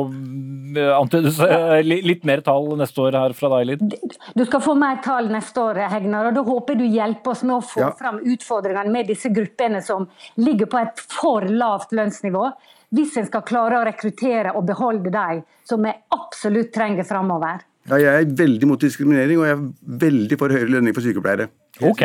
[0.77, 3.97] eh, antydes eh, litt mer tall neste år her fra deg, Lid?
[4.35, 7.57] Du skal få mer tall neste år, Hegnar, og da håper du hjelper oss med
[7.59, 7.91] å få ja.
[7.99, 10.07] fram utfordringene med disse gruppene som
[10.39, 12.47] ligger på et for lavt lønnsnivå
[12.93, 17.63] hvis en skal klare å rekruttere og beholde de som vi absolutt trenger framover.
[17.89, 21.49] Ja, jeg er veldig mot diskriminering, og jeg er veldig for høyere lønning for sykepleiere.
[21.83, 22.03] Ok,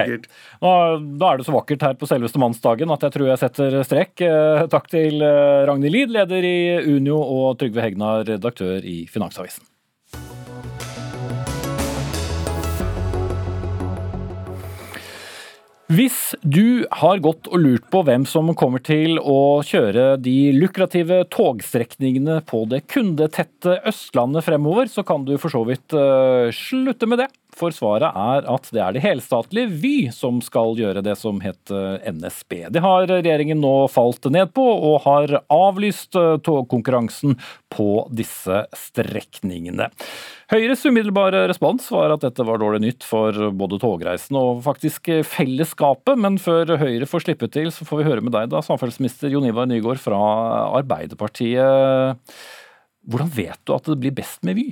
[0.64, 0.72] Nå,
[1.20, 4.14] Da er det så vakkert her på selveste mannsdagen at jeg tror jeg setter strek.
[4.24, 9.68] Eh, takk til eh, Ragnhild Lid, leder i Unio, og Trygve Hegnar, redaktør i Finansavisen.
[15.88, 21.22] Hvis du har gått og lurt på hvem som kommer til å kjøre de lukrative
[21.32, 27.22] togstrekningene på det kundetette Østlandet fremover, så kan du for så vidt uh, slutte med
[27.24, 27.30] det.
[27.58, 31.72] For svaret er at det er det helstatlige Vy som skal gjøre det som het
[31.72, 32.68] NSB.
[32.74, 37.36] Det har regjeringen nå falt ned på, og har avlyst eh, togkonkurransen
[37.74, 39.88] på disse strekningene.
[40.48, 46.16] Høyres umiddelbare respons var at dette var dårlig nytt for både togreisende og faktisk fellesskapet,
[46.16, 49.50] men før Høyre får slippe til, så får vi høre med deg da, samferdselsminister Jon
[49.50, 50.18] Ivar Nygaard fra
[50.80, 52.38] Arbeiderpartiet.
[53.08, 54.70] Hvordan vet du at det blir best med Vy?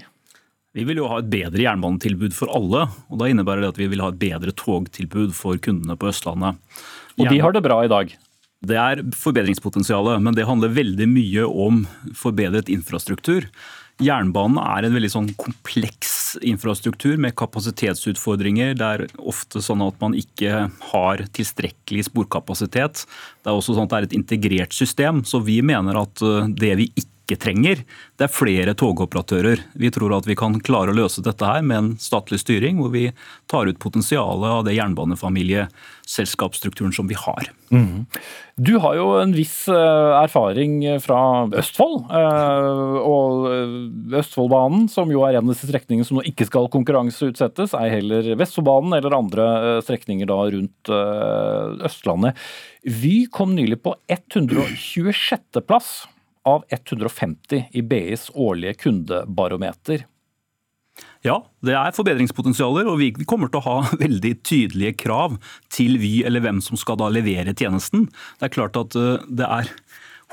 [0.76, 2.84] Vi vil jo ha et bedre jernbanetilbud for alle.
[3.08, 6.60] og Da innebærer det at vi vil ha et bedre togtilbud for kundene på Østlandet.
[7.16, 8.12] Og de har det bra i dag?
[8.66, 11.82] Det er forbedringspotensialet, men det handler veldig mye om
[12.16, 13.48] forbedret infrastruktur.
[14.02, 18.74] Jernbanen er en veldig sånn kompleks infrastruktur med kapasitetsutfordringer.
[18.76, 23.06] Det er ofte sånn at man ikke har tilstrekkelig sporkapasitet.
[23.40, 26.50] Det er også sånn at det er et integrert system, så vi mener at eh,
[26.52, 27.80] det vi ikke ikke trenger,
[28.16, 29.58] det er flere togoperatører.
[29.74, 32.90] Vi tror at vi kan klare å løse dette her med en statlig styring, hvor
[32.94, 33.10] vi
[33.50, 37.50] tar ut potensialet av det jernbanefamilieselskapsstrukturen som vi har.
[37.74, 38.06] Mm.
[38.56, 42.06] Du har jo en viss eh, erfaring fra Østfold.
[42.14, 43.66] Eh, og eh,
[44.22, 48.22] Østfoldbanen, som jo er en av disse strekningene som nå ikke skal konkurranseutsettes, ei heller
[48.38, 49.44] Vestfoldbanen eller andre
[49.84, 50.82] strekninger da rundt
[51.90, 52.32] Østlandet.
[52.86, 55.66] Vy kom nylig på 126.
[55.66, 56.06] plass
[56.46, 60.06] av 150 i BIs årlige kundebarometer.
[61.26, 65.36] Ja, det er forbedringspotensialer, og vi kommer til å ha veldig tydelige krav
[65.72, 68.06] til Vy eller hvem som skal da levere tjenesten.
[68.38, 69.72] Det er klart at eh, det er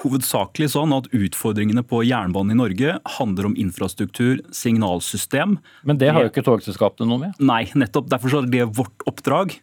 [0.02, 5.60] hovedsakelig sånn at utfordringene på jernbanen i Norge handler om infrastruktur, signalsystem.
[5.86, 7.44] Men det har jo ikke togselskapene noe med?
[7.44, 8.10] Nei, nettopp.
[8.14, 9.54] Derfor er det vårt oppdrag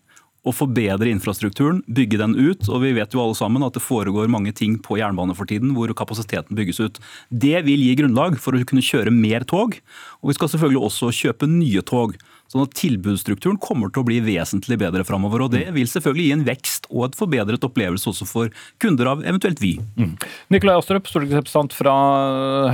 [0.47, 2.65] å forbedre infrastrukturen, bygge den ut.
[2.69, 5.75] Og vi vet jo alle sammen at det foregår mange ting på jernbane for tiden
[5.77, 7.01] hvor kapasiteten bygges ut.
[7.29, 9.77] Det vil gi grunnlag for å kunne kjøre mer tog,
[10.21, 12.17] og vi skal selvfølgelig også kjøpe nye tog.
[12.51, 15.45] Sånn at Tilbudsstrukturen kommer til å bli vesentlig bedre framover.
[15.45, 18.51] Og det vil selvfølgelig gi en vekst og et forbedret opplevelse også for
[18.83, 19.77] kunder av eventuelt Vy.
[19.95, 20.17] Mm.
[20.51, 21.95] Nikolai Astrup, stortingsrepresentant fra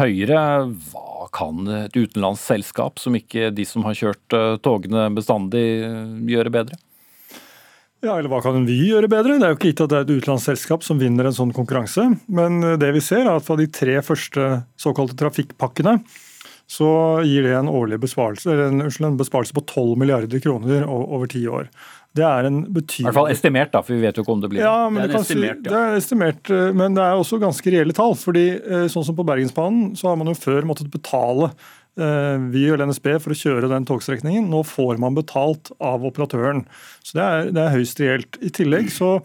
[0.00, 0.40] Høyre.
[0.94, 5.66] Hva kan et utenlandsk selskap, som ikke de som har kjørt eh, togene bestandig,
[6.32, 6.80] gjøre bedre?
[8.04, 9.38] Ja, eller Hva kan Vy gjøre bedre?
[9.40, 12.04] Det er jo ikke gitt at det er et utenlandsselskap som vinner en sånn konkurranse.
[12.28, 14.48] Men eh, det vi ser er at fra de tre første
[14.80, 15.98] såkalte trafikkpakkene,
[16.66, 16.88] så
[17.22, 21.70] gir det en årlig besparelse, en, en besparelse på 12 milliarder kroner over ti år.
[22.16, 23.04] Det er en betydelig...
[23.04, 25.04] I hvert fall estimert, da, for vi vet jo ikke om det blir ja, men
[25.04, 25.12] det.
[25.12, 25.72] Er estimert, si, ja.
[25.72, 28.16] det er estimert, eh, men det er også ganske reelle tall.
[28.18, 31.52] fordi eh, sånn som på Bergensbanen, så har man jo før måttet betale
[32.00, 34.48] eh, Vy eller NSB for å kjøre den togstrekningen.
[34.52, 36.64] Nå får man betalt av operatøren.
[37.02, 38.40] Så det er, det er høyst reelt.
[38.44, 39.16] I tillegg så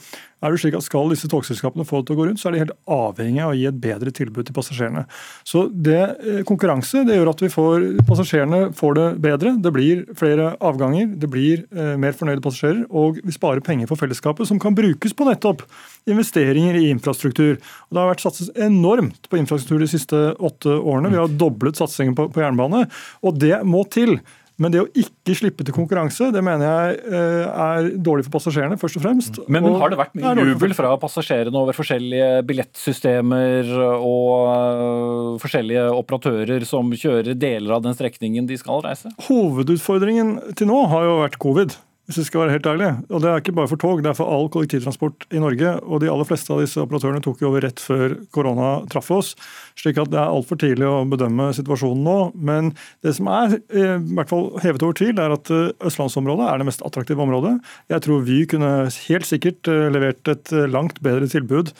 [0.41, 2.55] er det slik at Skal disse togselskapene få det til å gå rundt, så er
[2.55, 5.05] de helt avhengig av å gi et bedre tilbud til passasjerene.
[5.47, 9.55] Så det, eh, Konkurranse det gjør at vi får, passasjerene får det bedre.
[9.61, 14.01] Det blir flere avganger, det blir eh, mer fornøyde passasjerer, og vi sparer penger for
[14.01, 15.63] fellesskapet som kan brukes på nettopp
[16.09, 17.57] investeringer i infrastruktur.
[17.61, 21.11] Og Det har vært satset enormt på infrastruktur de siste åtte årene.
[21.13, 22.87] Vi har doblet satsingen på, på jernbane,
[23.21, 24.19] og det må til.
[24.61, 28.77] Men det å ikke slippe til konkurranse, det mener jeg eh, er dårlig for passasjerene,
[28.81, 29.39] først og fremst.
[29.47, 35.87] Men, men har det vært mye jubel fra passasjerene over forskjellige billettsystemer og eh, forskjellige
[35.97, 39.13] operatører som kjører deler av den strekningen de skal reise?
[39.27, 41.79] Hovedutfordringen til nå har jo vært covid
[42.11, 42.89] hvis jeg skal være helt ærlig.
[43.07, 45.71] Og Det er ikke bare for tog, det er for all kollektivtransport i Norge.
[45.87, 49.35] Og de aller fleste av disse operatørene tok jo over rett før korona traff oss.
[49.79, 52.17] slik at det er altfor tidlig å bedømme situasjonen nå.
[52.35, 56.51] Men det som er eh, i hvert fall hevet over tvil, er at eh, østlandsområdet
[56.51, 57.57] er det mest attraktive området.
[57.89, 61.71] Jeg tror Vy kunne helt sikkert eh, levert et langt bedre tilbud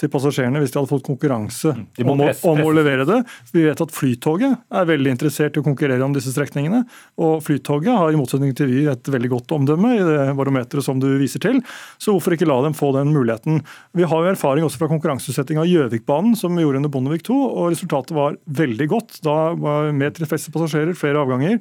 [0.00, 1.84] til passasjerene hvis de hadde fått konkurranse mm.
[2.04, 3.20] om, presse, om, å levere det.
[3.54, 6.82] Vi vet at Flytoget er veldig interessert i å konkurrere om disse strekningene.
[7.22, 11.00] Og Flytoget har i motsetning til Vy et veldig godt omdømme i det barometeret som
[11.02, 11.60] du viser til.
[12.02, 13.62] Så hvorfor ikke la dem få den muligheten?
[13.94, 17.40] Vi har jo erfaring også fra konkurranseutsetting av Gjøvikbanen, som vi gjorde under Bondevik II,
[17.50, 19.20] og resultatet var veldig godt.
[19.26, 21.60] Da var mer tilfredse passasjerer, flere avganger.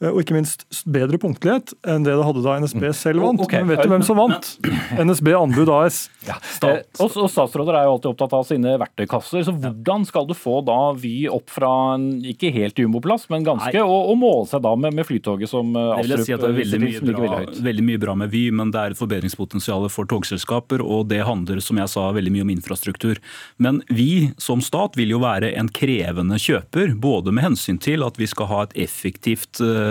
[0.00, 2.96] Eh, og ikke minst bedre punktlighet enn det det hadde da NSB mm.
[2.96, 3.42] selv vant.
[3.44, 3.62] Okay.
[3.62, 4.48] Men vet du hvem som vant?
[5.06, 6.02] NSB Anbud AS.
[6.26, 6.36] Ja.
[6.44, 6.88] Stat.
[7.00, 9.44] og, og Statsråder er jo alltid opptatt av sine verktøykasser.
[9.46, 13.80] så Hvordan skal du få da Vy opp fra en ikke helt jumboplass, men ganske,
[13.80, 16.80] og, og, måle seg da med, med Flytoget som Astrup si at Det er veldig
[16.82, 20.84] mye, bra, veldig, veldig mye bra med Vy, men det er et forbedringspotensial for togselskaper.
[20.84, 23.20] Og det handler som jeg sa, veldig mye om infrastruktur.
[23.62, 28.20] Men vi som stat vil jo være en krevende kjøper, både med hensyn til at
[28.20, 29.89] vi skal ha et effektivt Eh,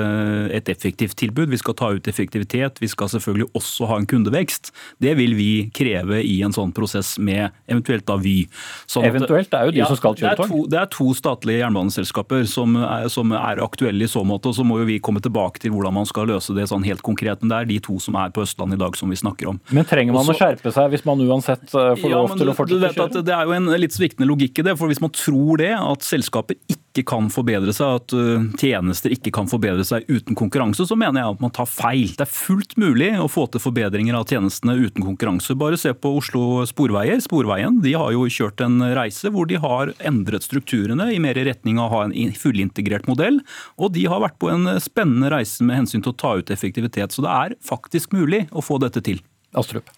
[0.56, 1.50] et effektivt tilbud.
[1.52, 2.82] Vi skal ta ut effektivitet.
[2.82, 4.72] Vi skal selvfølgelig også ha en kundevekst.
[5.02, 8.43] Det vil vi kreve i en sånn prosess med eventuelt da Vy.
[8.89, 10.56] Sånn eventuelt er jo de ja, som skal kjøre tog?
[10.66, 14.52] Det, det er to statlige jernbaneselskaper som er, som er, aktuelle i så måte.
[14.52, 17.04] og Så må jo vi komme tilbake til hvordan man skal løse det sånn helt
[17.06, 17.43] konkret.
[17.43, 19.62] Men det er de to som er på Østlandet i dag som vi snakker om.
[19.76, 22.52] Men trenger man Også, å skjerpe seg hvis man uansett eh, får ja, lov til
[22.52, 23.26] å fortsette å kjøre?
[23.26, 24.78] Det er jo en litt sviktende logikk i det.
[24.80, 29.34] for Hvis man tror det, at selskapet ikke kan forbedre seg, at eh, tjenester ikke
[29.36, 32.14] kan forbedre seg uten konkurranse, så mener jeg at man tar feil.
[32.18, 35.58] Det er fullt mulig å få til forbedringer av tjenestene uten konkurranse.
[35.60, 37.22] Bare se på Oslo Sporveier.
[37.24, 41.80] Sporveien de har jo kjørt en reise hvor de har endret strukturene i mer retning
[41.82, 43.41] av å ha en fullintegrert modell.
[43.80, 47.16] Og de har vært på en spennende reise med hensyn til å ta ut effektivitet.
[47.16, 49.24] Så det er faktisk mulig å få dette til.
[49.58, 49.89] Astrup.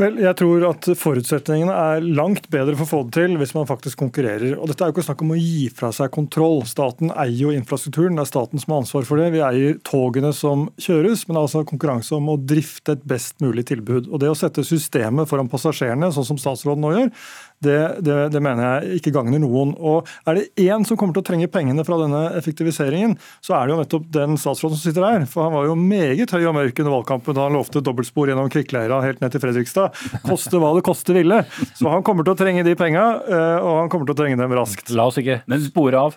[0.00, 3.66] Vel, jeg tror at Forutsetningene er langt bedre for å få det til hvis man
[3.68, 4.54] faktisk konkurrerer.
[4.56, 6.62] Og Dette er jo ikke snakk om å gi fra seg kontroll.
[6.68, 9.28] Staten eier jo infrastrukturen, det er staten som har ansvar for det.
[9.34, 13.44] Vi eier togene som kjøres, men det er altså konkurranse om å drifte et best
[13.44, 14.08] mulig tilbud.
[14.08, 17.12] Og Det å sette systemet foran passasjerene, sånn som statsråden nå gjør,
[17.60, 19.74] det, det, det, mener jeg ikke gagner noen.
[19.76, 23.66] Og Er det én som kommer til å trenge pengene fra denne effektiviseringen, så er
[23.68, 25.26] det jo nettopp den statsråden som sitter der.
[25.28, 28.48] For han var jo meget høy og mørk under valgkampen da han lovte dobbeltspor gjennom
[28.52, 29.98] Kvikkleira helt ned til Fredrikstad.
[30.24, 31.42] Koste hva det koste ville.
[31.76, 34.40] Så han kommer til å trenge de penga, eh, og han kommer til å trenge
[34.40, 34.94] dem raskt.
[34.96, 36.16] La oss ikke spore av.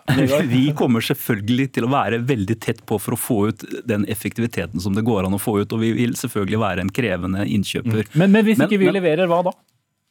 [0.53, 4.79] Vi kommer selvfølgelig til å være veldig tett på for å få ut den effektiviteten
[4.83, 5.75] som det går an å få ut.
[5.75, 8.15] Og vi vil selvfølgelig være en krevende innkjøper.
[8.15, 9.57] Men, men hvis ikke vi leverer, hva da?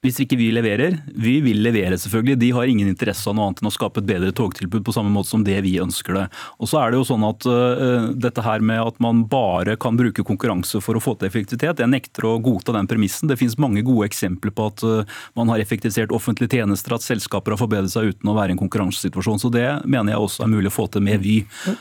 [0.03, 2.39] Hvis ikke vi leverer Vi vil levere, selvfølgelig.
[2.41, 5.13] De har ingen interesse av noe annet enn å skape et bedre togtilbud på samme
[5.15, 6.25] måte som det vi ønsker det.
[6.59, 9.95] Og så er det jo sånn at uh, Dette her med at man bare kan
[9.99, 13.31] bruke konkurranse for å få til effektivitet, jeg nekter å godta den premissen.
[13.31, 17.55] Det finnes mange gode eksempler på at uh, man har effektivisert offentlige tjenester, at selskaper
[17.55, 19.39] har forbedret seg uten å være i en konkurransesituasjon.
[19.45, 21.37] Så det mener jeg også er mulig å få til med Vy.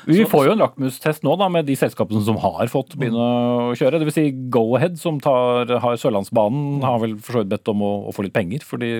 [0.06, 3.74] Vi får jo en lakmustest nå da, med de selskapene som har fått begynne å
[3.78, 4.04] kjøre.
[4.04, 4.20] Dvs.
[4.20, 8.16] Si Go-Ahead, som tar, har Sørlandsbanen, har vel for så vidt bedt om å å
[8.16, 8.94] få litt penger fordi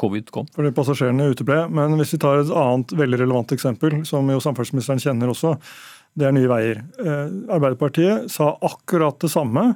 [0.00, 0.48] covid kom.
[0.56, 1.64] Fordi passasjerene uteble.
[1.76, 5.56] Men hvis vi tar et annet veldig relevant eksempel, som jo samferdselsministeren kjenner også,
[6.18, 6.84] det er Nye Veier.
[6.98, 9.74] Eh, Arbeiderpartiet sa akkurat det samme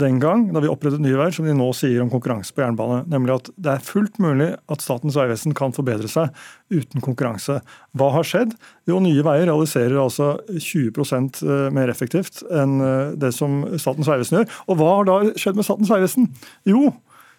[0.00, 3.04] den gang da vi opprettet Nye Veier, som de nå sier om konkurranse på jernbane.
[3.10, 6.34] Nemlig at det er fullt mulig at Statens vegvesen kan forbedre seg
[6.74, 7.60] uten konkurranse.
[7.94, 8.56] Hva har skjedd?
[8.90, 10.90] Jo, Nye Veier realiserer altså 20
[11.44, 14.60] eh, mer effektivt enn eh, det som Statens vegvesen gjør.
[14.66, 16.30] Og hva har da skjedd med Statens vegvesen?
[16.66, 16.88] Jo,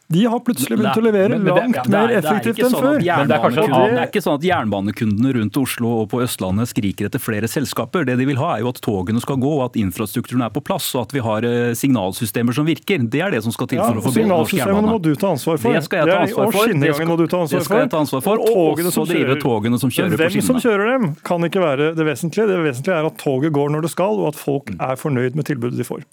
[0.08, 2.84] de har plutselig begynt å levere men, men det, langt mer effektivt enn før.
[2.86, 3.00] før.
[3.02, 7.10] Det er, kanskje, det er, ikke sånn at jernbanekundene rundt Oslo og på Østlandet skriker
[7.10, 8.06] etter flere selskaper.
[8.06, 10.62] Det de vil ha er jo at togene skal gå, og at infrastrukturen er på
[10.66, 13.02] plass og at vi har eh, signalsystemer som virker.
[13.02, 14.76] Det er det som skal til for å forbedre norsk jernbane.
[14.84, 15.80] Signalsystemene må du ta ansvar for.
[15.80, 16.60] Det skal jeg ta ansvar for.
[16.62, 17.66] Og skinnegangen må du ta ansvar for.
[17.66, 18.46] Det skal jeg ta ansvar for.
[18.54, 20.36] Og også drive togene som kjører på skinnene.
[20.38, 22.52] Hvem som kjører dem kan ikke være det vesentlige.
[22.54, 25.50] Det vesentlige er at toget går når det skal, og at folk er fornøyd med
[25.50, 26.06] tilbudet de får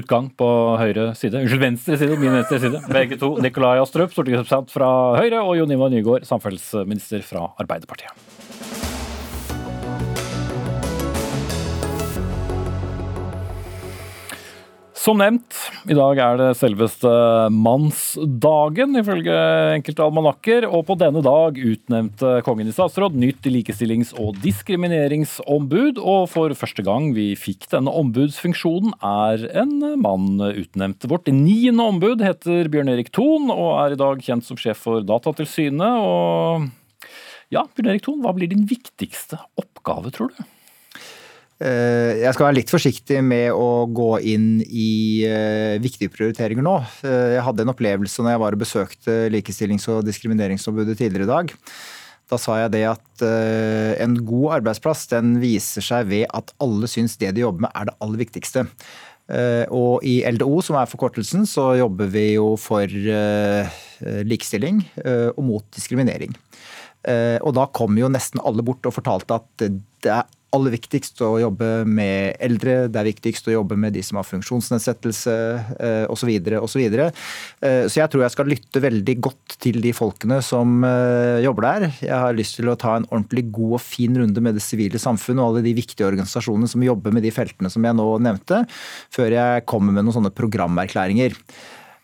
[0.00, 0.48] utgang på
[0.80, 1.40] høyre side.
[1.44, 2.18] Unnskyld, venstre side.
[2.20, 2.82] Min venstre side.
[2.92, 3.34] Begge to.
[3.44, 8.33] Nikolai Astrup, stortingsrepresentant fra Høyre, og Jon Ivar Nygaard, samferdselsminister fra Arbeiderpartiet.
[15.04, 15.52] Som nevnt,
[15.84, 17.10] i dag er det selveste
[17.52, 19.34] mannsdagen, ifølge
[19.74, 20.64] enkelte almanakker.
[20.64, 26.00] Og på denne dag utnevnte Kongen i statsråd nytt likestillings- og diskrimineringsombud.
[26.00, 31.04] Og for første gang vi fikk denne ombudsfunksjonen, er en mann utnevnt.
[31.12, 35.04] Vårt niende ombud heter Bjørn Erik Thon, og er i dag kjent som sjef for
[35.04, 36.00] Datatilsynet.
[36.00, 37.12] Og
[37.52, 40.44] ja, Bjørn Erik Thon, hva blir din viktigste oppgave, tror du?
[41.62, 46.80] Eh, jeg skal være litt forsiktig med å gå inn i eh, viktige prioriteringer nå.
[47.06, 51.30] Eh, jeg hadde en opplevelse når jeg var og besøkte Likestillings- og diskrimineringsombudet tidligere i
[51.30, 51.54] dag.
[52.32, 53.22] Da sa jeg det at
[54.00, 57.90] en god arbeidsplass den viser seg ved at alle syns det de jobber med er
[57.90, 58.62] det aller viktigste.
[59.76, 62.88] Og i LDO, som er forkortelsen, så jobber vi jo for
[64.24, 66.32] likestilling og mot diskriminering.
[67.44, 70.24] Og da kom jo nesten alle bort og fortalte at det er
[70.54, 74.26] aller viktigst å jobbe med eldre, det er viktigst å jobbe med de som har
[74.28, 75.34] funksjonsnedsettelse
[76.10, 76.28] osv.
[76.28, 77.10] videre, og Så, videre.
[77.60, 81.68] Eh, så jeg tror jeg skal lytte veldig godt til de folkene som eh, jobber
[81.68, 81.86] der.
[82.02, 85.00] Jeg har lyst til å ta en ordentlig god og fin runde med det sivile
[85.00, 88.64] samfunn og alle de viktige organisasjonene som jobber med de feltene som jeg nå nevnte,
[89.14, 91.36] før jeg kommer med noen sånne programerklæringer.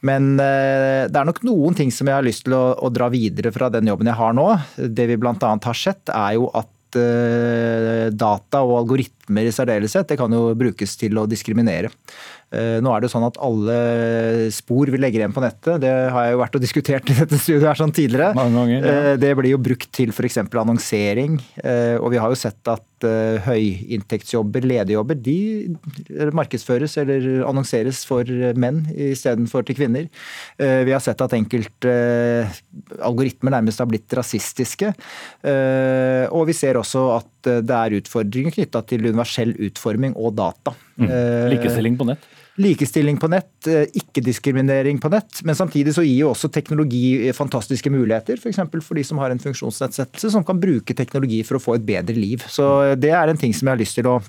[0.06, 3.52] Men det er nok noen ting som jeg har lyst til å, å dra videre
[3.52, 4.46] fra den jobben jeg har nå.
[4.80, 5.34] Det vi bl.a.
[5.36, 10.96] har sett, er jo at Eh, data og algoritmer i særdeleshet, det kan jo brukes
[10.98, 11.92] til å diskriminere.
[12.50, 13.76] Eh, nå er det sånn at alle
[14.50, 17.38] spor vi legger igjen på nettet, det har jeg jo vært og diskutert i dette
[17.38, 18.32] studioet her sånn tidligere.
[18.34, 18.94] Ganger, ja.
[19.12, 20.40] Eh, det blir jo brukt til f.eks.
[20.50, 21.38] annonsering.
[22.00, 22.86] Og vi har jo sett at
[23.46, 25.76] høyinntektsjobber, ledigjobber, de
[26.36, 28.28] markedsføres eller annonseres for
[28.60, 30.10] menn istedenfor til kvinner.
[30.58, 31.94] Vi har sett at enkelte
[33.00, 34.92] algoritmer nærmest har blitt rasistiske.
[36.34, 40.76] Og vi ser også at det er utfordringer knytta til universell utforming og data.
[41.00, 41.08] Mm.
[41.54, 42.28] Likestilling på nett?
[42.60, 45.40] Likestilling på nett, eh, ikke-diskriminering på nett.
[45.44, 48.60] Men samtidig så gir jo også teknologi fantastiske muligheter, f.eks.
[48.60, 51.88] For, for de som har en funksjonsnedsettelse, som kan bruke teknologi for å få et
[51.88, 52.44] bedre liv.
[52.48, 54.20] Så det er en ting som jeg har lyst til å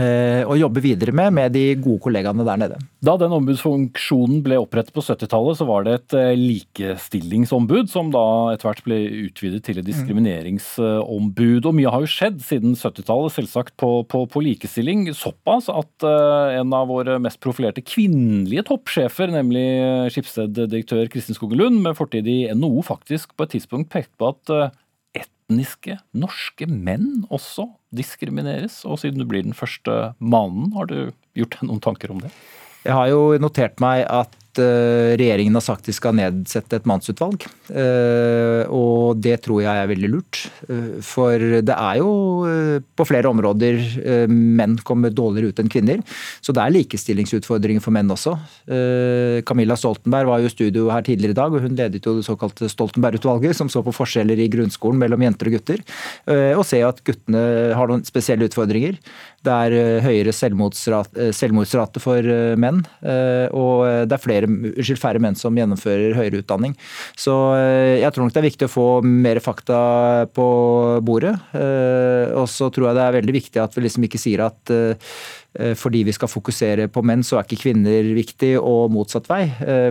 [0.00, 2.78] Eh, og jobbe videre med med de gode kollegaene der nede.
[3.04, 8.24] Da den ombudsfunksjonen ble opprettet på 70-tallet, så var det et eh, likestillingsombud, som da
[8.54, 11.68] etter hvert ble utvidet til et diskrimineringsombud.
[11.68, 15.08] Og mye har jo skjedd siden 70-tallet, selvsagt på, på, på, likestilling.
[15.16, 19.66] Såpass at eh, en av våre mest profilerte kvinnelige toppsjefer, nemlig
[20.14, 24.78] Skipsted-direktør Kristin Skogen Lund, med fortid i NHO, faktisk på et tidspunkt pekte på at
[25.50, 28.84] etniske norske menn også diskrimineres.
[28.86, 32.30] Og siden du blir den første mannen, har du gjort deg noen tanker om det?
[32.86, 37.44] Jeg har jo notert meg at Eh, regjeringen har sagt de skal nedsette et mannsutvalg.
[37.70, 40.40] Eh, og det tror jeg er veldig lurt.
[40.66, 42.10] Eh, for det er jo
[42.96, 43.78] på flere områder
[44.30, 46.02] menn kommer dårligere ut enn kvinner.
[46.42, 48.34] Så det er likestillingsutfordringer for menn også.
[49.46, 52.26] Camilla Stoltenberg var jo i studio her tidligere i dag, og hun ledet jo det
[52.26, 55.84] såkalte Stoltenberg-utvalget, som så på forskjeller i grunnskolen mellom jenter og gutter.
[56.56, 57.42] Og ser at guttene
[57.76, 58.98] har noen spesielle utfordringer.
[59.40, 62.26] Det er høyere selvmordsrate, selvmordsrate for
[62.60, 62.82] menn.
[63.56, 66.74] Og det er flere, unnskyld, færre menn som gjennomfører høyere utdanning.
[67.16, 69.78] Så jeg tror nok det er viktig å få mer fakta
[70.36, 70.48] på
[71.08, 71.32] bordet.
[72.36, 74.74] Og så tror jeg det er veldig viktig at vi liksom ikke sier at
[75.80, 79.42] fordi vi skal fokusere på menn, så er ikke kvinner viktig, og motsatt vei.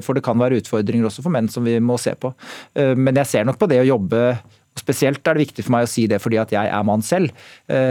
[0.06, 2.32] For det kan være utfordringer også for menn som vi må se på.
[2.78, 4.24] Men jeg ser nok på det å jobbe
[4.80, 7.34] Spesielt er det viktig for meg å si det fordi at jeg er mann selv,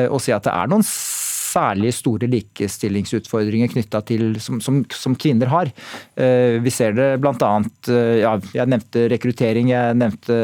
[0.08, 0.84] og si at det er noen
[1.48, 5.72] særlig store likestillingsutfordringer knytta til som, som, som, kvinner har.
[6.64, 7.52] Vi ser det bl.a.
[8.20, 10.38] Ja, jeg nevnte rekruttering, jeg nevnte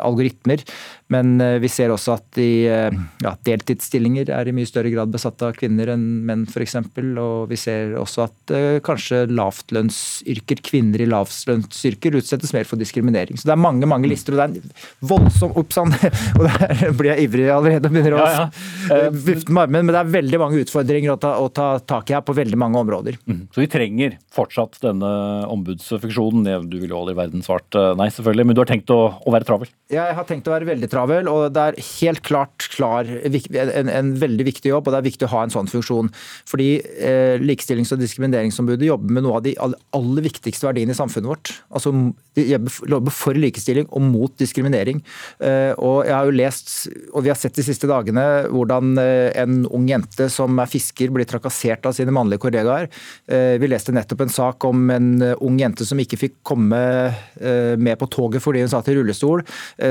[0.00, 0.64] algoritmer.
[1.10, 5.10] Men eh, vi ser også at de, eh, ja, deltidsstillinger er i mye større grad
[5.10, 6.76] besatt av kvinner enn menn f.eks.
[7.20, 13.38] Og vi ser også at uh, kanskje lavtlønnsyrker, kvinner i lavtlønnsyrker utsettes mer for diskriminering.
[13.40, 15.96] Så det er mange mange lister, og det er en voldsom oppsann!
[16.38, 19.10] og der blir jeg ivrig allerede og begynner å ja, ja.
[19.30, 19.88] vifte med armen.
[19.88, 22.60] Men det er veldig mange utfordringer å ta, å ta tak i her på veldig
[22.60, 23.18] mange områder.
[23.26, 23.44] Mm.
[23.50, 25.10] Så vi trenger fortsatt denne
[25.50, 26.70] ombudsfunksjonen.
[26.70, 29.34] Du ville jo aldri i verden svart nei, selvfølgelig, men du har tenkt å, å
[29.34, 29.70] være travel?
[29.90, 34.12] Jeg har tenkt å være veldig travel og det er helt klart klar, en, en,
[34.20, 36.10] veldig viktig jobb, og det er viktig å ha en sånn funksjon.
[36.48, 41.30] Fordi eh, Likestillings- og diskrimineringsombudet jobber med noe av de aller viktigste verdiene i samfunnet
[41.30, 41.52] vårt.
[41.74, 41.92] Altså,
[42.38, 45.02] De jobber for likestilling og mot diskriminering.
[45.42, 46.70] Eh, og jeg har jo lest,
[47.10, 51.10] og vi har sett de siste dagene, hvordan eh, en ung jente som er fisker,
[51.14, 52.90] blir trakassert av sine mannlige kollegaer.
[53.30, 56.80] Eh, vi leste nettopp en sak om en eh, ung jente som ikke fikk komme
[57.10, 59.42] eh, med på toget fordi hun satt i rullestol.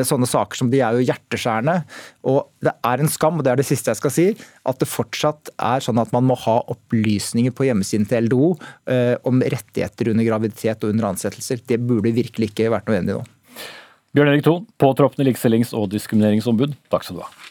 [0.06, 1.80] Sånne saker som de er jo hjerteskjærende.
[2.30, 4.28] Og det er en skam, og det er det siste jeg skal si,
[4.70, 8.54] at det fortsatt er sånn at man må ha opplysninger på hjemmesiden til LDO
[8.92, 11.64] eh, om rettigheter under graviditet og under ansettelser.
[11.66, 13.26] Det burde virkelig ikke vært nødvendig nå.
[14.16, 17.50] Bjørn Erik Thon, påtroppende likestillings- og diskrimineringsombud, takk skal du ha.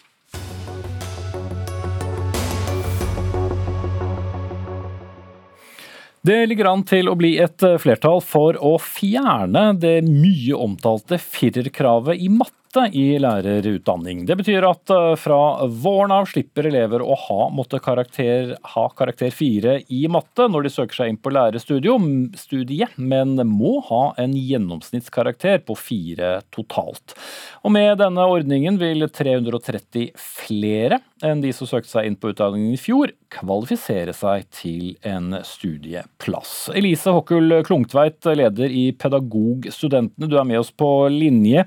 [6.26, 12.18] Det ligger an til å bli et flertall for å fjerne det mye omtalte firerkravet
[12.18, 14.24] i matte i lærerutdanning.
[14.26, 17.48] Det betyr at eh, fra våren av slipper elever å ha
[17.80, 23.78] karakter, ha karakter 4 i matte når de søker seg inn på lærerstudiet, men må
[23.88, 27.14] ha en gjennomsnittskarakter på 4 totalt.
[27.62, 32.74] Og med denne ordningen vil 330 flere enn de som søkte seg inn på utdanningen
[32.74, 36.70] i fjor, kvalifisere seg til en studieplass.
[36.78, 41.64] Elise Hokkul Klungtveit, leder i Pedagogstudentene, du er med oss på linje.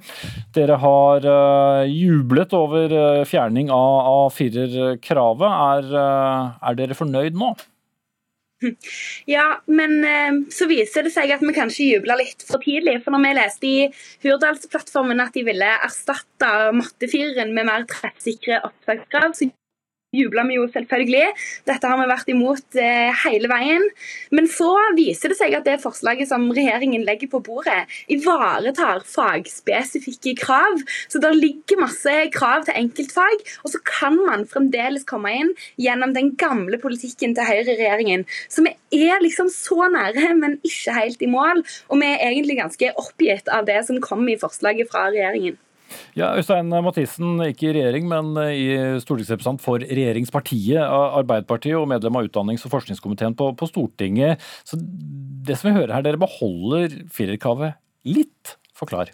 [0.56, 5.60] Dere har uh, jublet over uh, fjerning av, av firerkravet.
[5.72, 7.54] Er, uh, er dere fornøyd nå?
[9.30, 10.01] Ja, men
[10.53, 12.99] så viser det seg at vi kanskje jubla litt for tidlig.
[13.05, 13.88] For når vi leste i
[14.26, 19.49] Hurdalsplattformen at de ville erstatte mattefireren med mer treffsikre opptakskrav, så
[20.16, 21.32] jubla vi jo selvfølgelig.
[21.70, 23.86] Dette har vi vært imot eh, hele veien.
[24.36, 30.36] Men så viser det seg at det forslaget som regjeringen legger på bordet, ivaretar fagspesifikke
[30.41, 30.84] krav.
[31.12, 36.16] Så det ligger masse krav til enkeltfag, og så kan man fremdeles komme inn gjennom
[36.18, 38.28] den gamle politikken til høyreregjeringen.
[38.51, 38.76] Så vi
[39.07, 41.64] er liksom så nære, men ikke helt i mål.
[41.89, 45.59] Og vi er egentlig ganske oppgitt av det som kommer i forslaget fra regjeringen.
[46.18, 48.66] Ja, Øystein Mathisen, ikke i regjering, men i
[49.04, 54.44] stortingsrepresentant for regjeringspartiet Arbeiderpartiet og medlem av utdannings- og forskningskomiteen på, på Stortinget.
[54.68, 58.58] Så det som vi hører her, dere beholder firerkravet litt.
[58.78, 59.12] Forklar.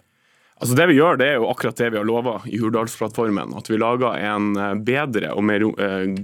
[0.58, 3.54] Altså Det vi gjør, det er jo akkurat det vi har lova i Hurdalsplattformen.
[3.58, 6.16] At vi lager en eh, bedre og mer eh,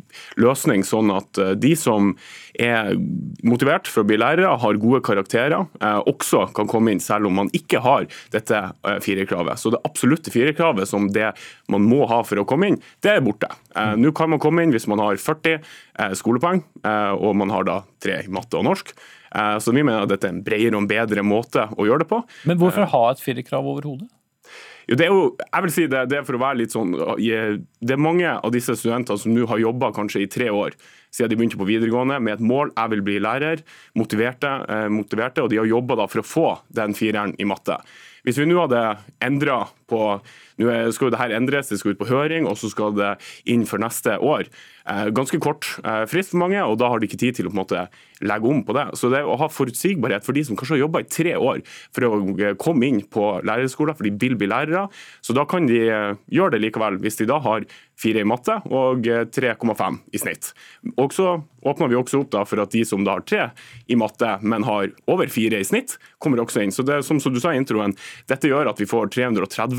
[0.42, 2.12] løsning, sånn at eh, de som
[2.58, 2.94] er
[3.46, 5.66] motivert for å bli lærere, har gode karakterer,
[6.06, 8.60] også kan komme inn selv om man ikke har dette
[9.02, 9.58] firerkravet.
[9.58, 11.32] Så det absolutte firerkravet som det
[11.72, 13.50] man må ha for å komme inn, det er borte.
[13.98, 16.62] Nå kan man komme inn hvis man har 40 skolepoeng,
[17.18, 18.94] og man har da tre i matte og norsk.
[19.58, 22.22] Så vi mener at dette er en bredere og bedre måte å gjøre det på.
[22.46, 24.06] Men hvorfor ha et firerkrav overhodet?
[24.88, 26.92] Jo, det er jo, jeg vil si det, det er for å være litt sånn
[26.92, 30.76] Det er mange av disse studentene som nå har jobba kanskje i tre år
[31.14, 33.62] siden de begynte på videregående med et mål jeg vil bli lærer,
[33.94, 37.78] motiverte, eh, motiverte og de har jobba for å få den fireren i matte.
[38.24, 38.82] Hvis vi nå hadde
[39.22, 39.60] endra
[39.90, 40.20] på
[40.54, 43.16] Nå skal jo det her endres, det skal ut på høring, og så skal det
[43.50, 44.46] inn for neste år.
[44.84, 47.52] Eh, ganske kort eh, frist for mange, og da har de ikke tid til å
[47.52, 47.84] på en måte
[48.24, 48.84] legge om på det.
[49.00, 51.62] Så det å ha forutsigbarhet for de som kanskje har jobba i tre år
[51.94, 54.86] for å eh, komme inn på lærerskolen, for de vil bli lærere,
[55.24, 57.64] så da kan de gjøre det likevel hvis de da har
[57.98, 60.50] fire i matte og 3,5 i snitt.
[60.98, 63.44] Og så åpner vi også opp da for at de som da har tre
[63.88, 66.74] i matte, men har over fire i snitt, kommer også inn.
[66.74, 67.94] Så det som, som du sa i introen,
[68.30, 69.73] dette gjør at vi får 330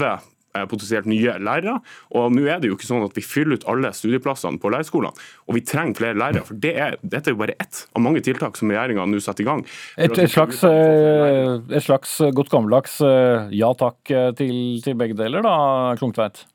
[0.71, 1.79] potensielt nye lærere.
[2.15, 5.11] Og nå er det jo ikke sånn at vi fyller ut alle studieplassene på lærerskolene,
[5.47, 6.45] og vi trenger flere lærere.
[6.47, 9.43] for det er, Dette er jo bare ett av mange tiltak som regjeringa nå setter
[9.43, 9.65] i gang.
[9.97, 13.01] Et, et, slags, et, slags, godt gammeldags
[13.51, 15.57] ja takk til, til begge deler, da,
[15.99, 16.45] Klungtveit?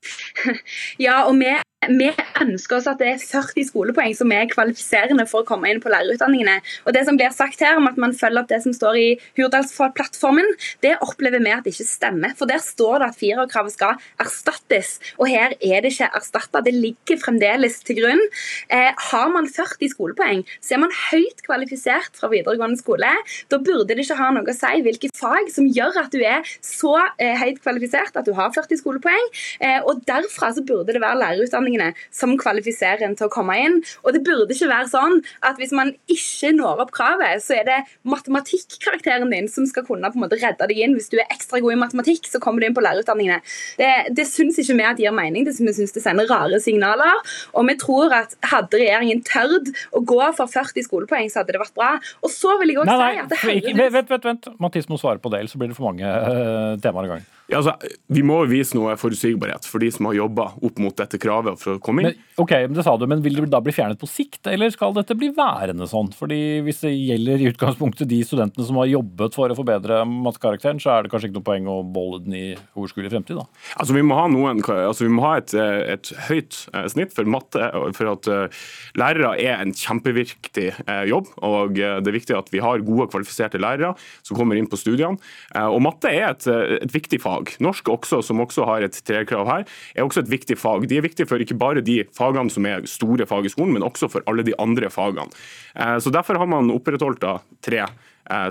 [1.06, 1.50] Ja, og vi
[1.88, 2.10] vi
[2.42, 5.88] ønsker oss at det er 40 skolepoeng som er kvalifiserende for å komme inn på
[5.88, 6.58] lærerutdanningene.
[6.84, 9.06] Og Det som blir sagt her om at man følger opp det som står i
[9.38, 10.44] Hurdalsplattformen,
[10.84, 12.34] det opplever vi at det ikke stemmer.
[12.36, 16.60] For Der står det at firerkravet skal erstattes, og her er det ikke erstatta.
[16.60, 18.20] Det ligger fremdeles til grunn.
[18.68, 23.08] Eh, har man 40 skolepoeng, så er man høyt kvalifisert fra videregående skole.
[23.48, 26.44] Da burde det ikke ha noe å si hvilke fag som gjør at du er
[26.60, 29.32] så eh, høyt kvalifisert at du har 40 skolepoeng.
[29.64, 33.56] Eh, og Derfra så burde det være lærerutdanning utdanningene som kvalifiserer en til å komme
[33.58, 33.80] inn.
[34.04, 37.64] Og det burde ikke være sånn at hvis man ikke når opp kravet, så er
[37.68, 40.96] det matematikkarakteren din som skal kunne på en måte redde deg inn.
[40.98, 43.40] Hvis du er ekstra god i matematikk, så kommer du inn på lærerutdanningene.
[43.78, 45.46] Det, det syns ikke vi at gir mening.
[45.46, 47.20] Det vi syns det sender rare signaler.
[47.54, 51.62] Og vi tror at hadde regjeringen tørt å gå for 40 skolepoeng, så hadde det
[51.62, 51.92] vært bra.
[52.24, 53.58] Og så vil jeg òg si at det høres
[53.90, 54.48] Vent, vent, vent.
[54.62, 57.28] Mathis må svare på det, ellers blir det for mange uh, temaer i gang.
[57.50, 57.72] Ja, altså,
[58.06, 61.76] vi må vise noe forutsigbarhet for de som har jobba opp mot dette kravet for
[61.76, 62.12] å komme inn.
[62.12, 64.94] Men, ok, det sa du, men Vil det da bli fjernet på sikt, eller skal
[64.94, 66.12] dette bli værende sånn?
[66.14, 70.78] Fordi Hvis det gjelder i utgangspunktet de studentene som har jobbet for å forbedre mattekarakteren,
[70.82, 72.44] så er det kanskje ikke noe poeng å beholde den i
[72.78, 73.40] overskuelig fremtid?
[73.40, 73.46] da?
[73.74, 77.26] Altså, Vi må ha, noen, altså, vi må ha et, et, høyt eh, snitt for
[77.30, 77.66] matte,
[77.98, 78.62] for at uh,
[79.00, 81.34] lærere er en kjempeviktig uh, jobb.
[81.42, 85.18] og Det er viktig at vi har gode, kvalifiserte lærere som kommer inn på studiene.
[85.66, 86.46] og Matte er et,
[86.86, 87.60] et viktig fag fag.
[87.60, 89.64] Norsk også, som også har et trekrav her,
[89.94, 90.88] er også et viktig fag.
[90.88, 93.82] De er viktige for ikke bare de fagene som er store fag i skolen, men
[93.82, 95.28] også for alle de andre fagene.
[95.76, 97.24] Eh, så Derfor har man opprettholdt
[97.62, 97.88] tre eh,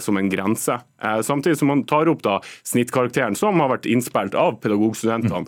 [0.03, 0.80] som en grense.
[1.03, 5.47] Eh, samtidig som man tar opp da snittkarakteren, som har vært innspilt av pedagogstudentene.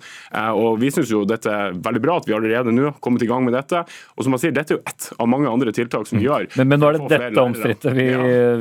[0.55, 3.43] Og Vi syns dette er veldig bra at vi allerede nå har kommet i gang
[3.45, 3.83] med dette.
[4.15, 6.47] Og som man sier, Dette er jo ett av mange andre tiltak som vi gjør.
[6.59, 8.07] Men, men nå er det dette omstridte vi,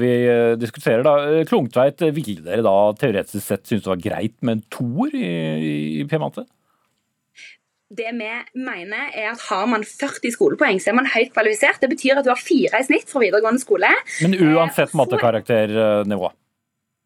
[0.00, 0.12] vi,
[0.60, 1.02] diskuterer.
[1.06, 1.42] da.
[1.50, 5.30] Klungtveit, ville dere da teoretisk sett synes det var greit med en toer i,
[6.00, 6.46] i P-matte?
[7.90, 11.80] Det vi mener er at Har man 40 skolepoeng, så er man høyt kvalifisert.
[11.82, 13.90] Det betyr at du har fire i snitt fra videregående skole.
[14.22, 16.30] Men uansett mattekarakternivå?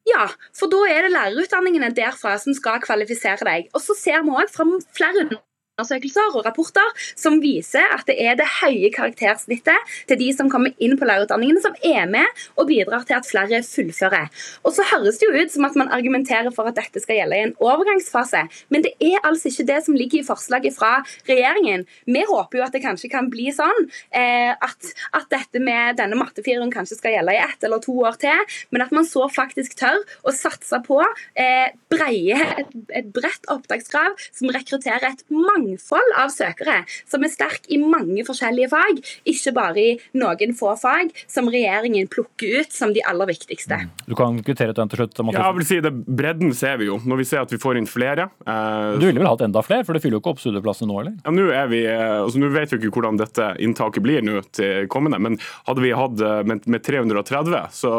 [0.05, 3.73] Ja, for da er det lærerutdanningene derfra som skal kvalifisere deg.
[3.73, 6.87] Og så ser vi òg fra flere undersøkelser og rapporter
[7.19, 11.63] som viser at det er det høye karaktersnittet til de som kommer inn på lærerutdanningene,
[11.65, 14.31] som er med og bidrar til at flere fullfører.
[14.63, 17.41] Og så høres det jo ut som at man argumenterer for at dette skal gjelde
[17.41, 20.93] i en overgangsfase, men det er altså ikke det som ligger i forslaget fra
[21.27, 21.87] regjeringen.
[22.07, 26.15] Vi håper jo at det kanskje kan bli sånn eh, at, at, dette med denne
[26.21, 29.75] mattefiren kanskje skal gjelde i ett eller to år til, men at man så faktisk
[29.81, 36.15] tør å satse på eh, breie, et, et bredt opptakskrav som rekrutterer et mange mangfold
[36.21, 41.13] av søkere som er sterk i mange forskjellige fag, ikke bare i noen få fag
[41.31, 43.79] som regjeringen plukker ut som de aller viktigste.
[43.85, 43.93] Mm.
[44.07, 45.19] Du kan kvittere den til slutt.
[45.25, 45.41] Mathias?
[45.41, 47.81] Ja, jeg vil si det, Bredden ser vi jo når vi ser at vi får
[47.81, 48.29] inn flere.
[48.47, 51.01] Eh, du ville vel hatt enda flere, for det fyller jo ikke opp studieplassene nå,
[51.03, 51.19] eller?
[51.25, 54.43] Ja, nå, er vi, eh, altså, nå vet vi ikke hvordan dette inntaket blir nå
[54.55, 55.39] til kommende, men
[55.69, 57.95] hadde vi hatt eh, med, med 330, så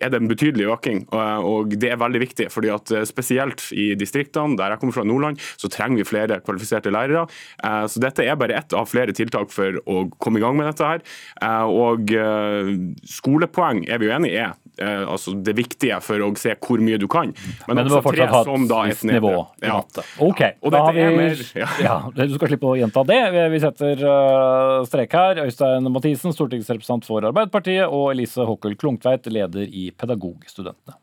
[0.00, 1.04] er det en betydelig øking.
[1.12, 2.50] og Det er veldig viktig.
[2.50, 6.40] fordi at eh, Spesielt i distriktene, der jeg kommer fra Nordland, så trenger vi flere
[6.40, 7.26] kvalifiserte lærere.
[7.62, 10.66] Eh, så Dette er bare ett av flere tiltak for å komme i gang med
[10.66, 10.84] dette.
[10.84, 11.00] her.
[11.42, 12.10] Eh, og
[13.04, 16.98] Skolepoeng er vi jo enig i er altså det viktige for å se hvor mye
[17.00, 17.32] du kan.
[17.68, 19.78] Men, Men du må fortsatt ha et nivå i ja.
[20.24, 20.40] OK.
[20.42, 20.72] Ja.
[20.74, 21.68] da har vi, mer, ja.
[21.86, 21.96] ja.
[22.14, 23.20] Du skal slippe å gjenta det.
[23.54, 24.04] Vi setter
[24.88, 25.44] strek her.
[25.46, 30.98] Øystein Mathisen, stortingsrepresentant for Arbeiderpartiet, og Elise Håkkel Klungtveit, leder i Pedagogstudentene.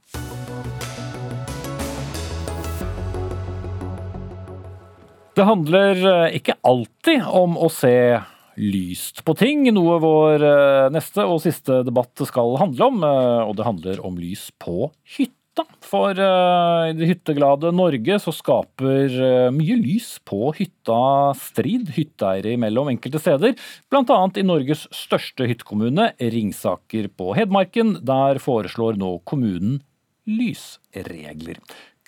[5.34, 8.20] Det handler eh, ikke alltid om å se
[8.62, 13.06] lyst på ting, noe vår eh, neste og siste debatt skal handle om.
[13.06, 15.38] Eh, og det handler om lys på hytta.
[15.84, 21.02] For i det hytteglade Norge så skaper mye lys på hytta
[21.36, 23.58] strid hytteeiere imellom enkelte steder.
[23.92, 24.20] Bl.a.
[24.40, 27.98] i Norges største hyttekommune, Ringsaker på Hedmarken.
[28.08, 29.82] Der foreslår nå kommunen
[30.24, 31.60] lysregler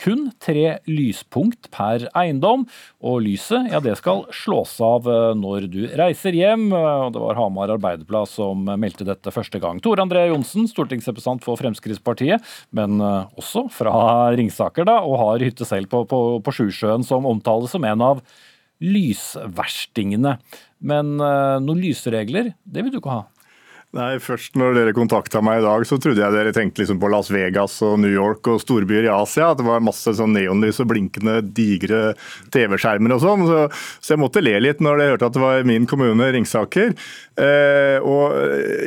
[0.03, 2.65] kun tre lyspunkt per eiendom.
[3.03, 6.69] Og lyset ja, det skal slås av eh, når du reiser hjem.
[6.75, 9.81] og Det var Hamar Arbeiderblad som meldte dette første gang.
[9.83, 12.43] Tore André Johnsen, stortingsrepresentant for Fremskrittspartiet,
[12.75, 13.95] men eh, også fra
[14.35, 18.23] Ringsaker, da, og har hytte selv på, på, på Sjusjøen, som omtales som en av
[18.83, 20.35] lysverstingene.
[20.83, 23.21] Men noen lysregler, det vil du ikke ha?
[23.93, 27.11] Nei, først når dere kontakta meg i dag, så trodde jeg dere tenkte liksom på
[27.13, 29.51] Las Vegas og New York og storbyer i Asia.
[29.51, 32.15] At det var masse sånn neonlys og blinkende, digre
[32.55, 33.43] TV-skjermer og sånn.
[33.45, 33.59] Så,
[33.99, 36.95] så, jeg måtte le litt når jeg hørte at det var min kommune, Ringsaker.
[37.37, 38.33] Eh, og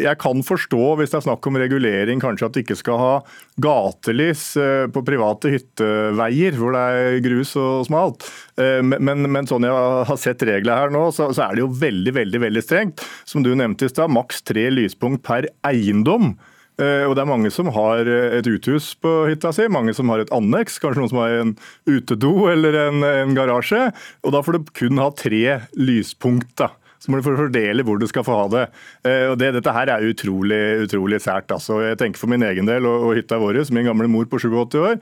[0.02, 3.14] jeg kan forstå, hvis det er snakk om regulering, kanskje at du ikke skal ha
[3.62, 8.26] gatelys eh, på private hytteveier hvor det er grus og smalt.
[8.56, 11.72] Eh, men, men, sånn jeg har sett reglene her nå, så, så er det jo
[11.80, 13.04] veldig, veldig, veldig strengt.
[13.28, 16.34] Som du nevnte i stad, maks tre lyspunkt per eiendom.
[16.76, 20.10] Eh, og det er mange som har eh, et uthus på hytta si, mange som
[20.12, 21.54] har et anneks, kanskje noen som har en
[21.88, 23.86] utedo eller en, en garasje.
[24.24, 25.44] Og da får du kun ha tre
[25.78, 26.52] lyspunkt.
[26.60, 26.74] da.
[27.06, 28.64] Så må du fordele hvor du skal få ha det.
[29.06, 31.52] Eh, og det, Dette her er utrolig utrolig sært.
[31.54, 31.78] Altså.
[31.86, 34.78] Jeg tenker For min egen del og, og hytta vår, min gamle mor på 87
[34.82, 34.98] år,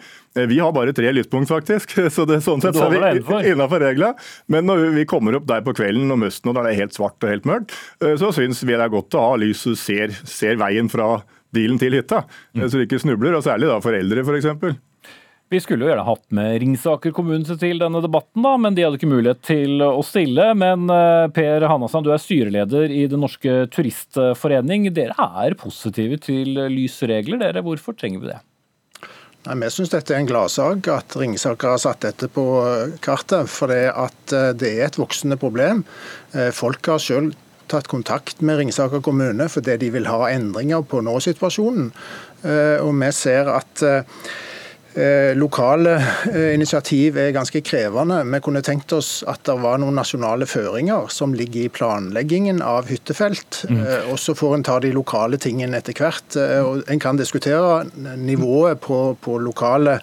[0.50, 1.96] vi har bare tre lyspunkt, faktisk.
[2.14, 4.14] Så det, sånn sett så er vi innafor reglene.
[4.52, 6.96] Men når vi kommer opp der på kvelden om høsten og da er det helt
[6.96, 7.74] svart og helt mørkt,
[8.20, 11.16] så syns vi det er godt å ha lys og ser, ser veien fra
[11.55, 12.24] bilen til hytta,
[12.57, 12.66] mm.
[12.66, 13.36] så du ikke snubler.
[13.38, 14.82] Og særlig da foreldre, f.eks.
[15.55, 18.98] Vi skulle jo gjerne hatt med Ringsaker kommune til denne debatten, da, men de hadde
[18.98, 20.48] ikke mulighet til å stille.
[20.59, 24.88] Men eh, Per Hanasand, du er styreleder i Den norske turistforening.
[24.96, 27.62] Dere er positive til lysregler, dere.
[27.62, 28.40] Hvorfor trenger vi det?
[29.44, 32.48] Nei, Vi syns dette er en gladsak at Ringsaker har satt dette på
[33.05, 33.46] kartet.
[33.55, 35.84] For det, eh, det er et voksende problem.
[36.34, 37.38] Eh, folk har selv
[37.70, 41.92] tatt kontakt med Ringsaker kommune fordi de vil ha endringer på nå-situasjonen.
[42.44, 44.02] Og vi ser at Eh,
[45.34, 45.97] lokale
[46.30, 48.20] eh, initiativ er ganske krevende.
[48.30, 52.86] Vi kunne tenkt oss at det var noen nasjonale føringer som ligger i planleggingen av
[52.92, 53.64] hyttefelt.
[53.70, 53.80] Mm.
[53.82, 56.38] Eh, og så får en ta de lokale tingene etter hvert.
[56.62, 57.84] og En kan diskutere
[58.22, 59.99] nivået på, på lokale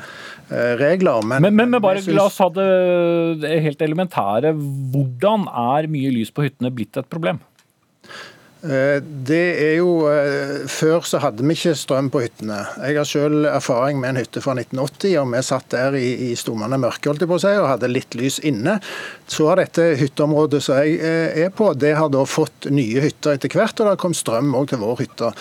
[0.52, 1.24] regler.
[1.24, 2.18] Men, men, men, men bare synes...
[2.18, 4.52] la oss ha det helt elementære.
[4.92, 7.40] Hvordan er mye lys på hyttene blitt et problem?
[8.62, 12.60] Eh, det er jo, eh, Før så hadde vi ikke strøm på hyttene.
[12.86, 16.36] Jeg har selv erfaring med en hytte fra 1980, og vi satt der i, i
[16.38, 18.78] stummende mørke holdt på si, og hadde litt lys inne.
[19.26, 23.34] Så har dette hytteområdet som jeg eh, er på, det har da fått nye hytter
[23.34, 25.34] etter hvert, og det har kommet strøm òg til vår hytte.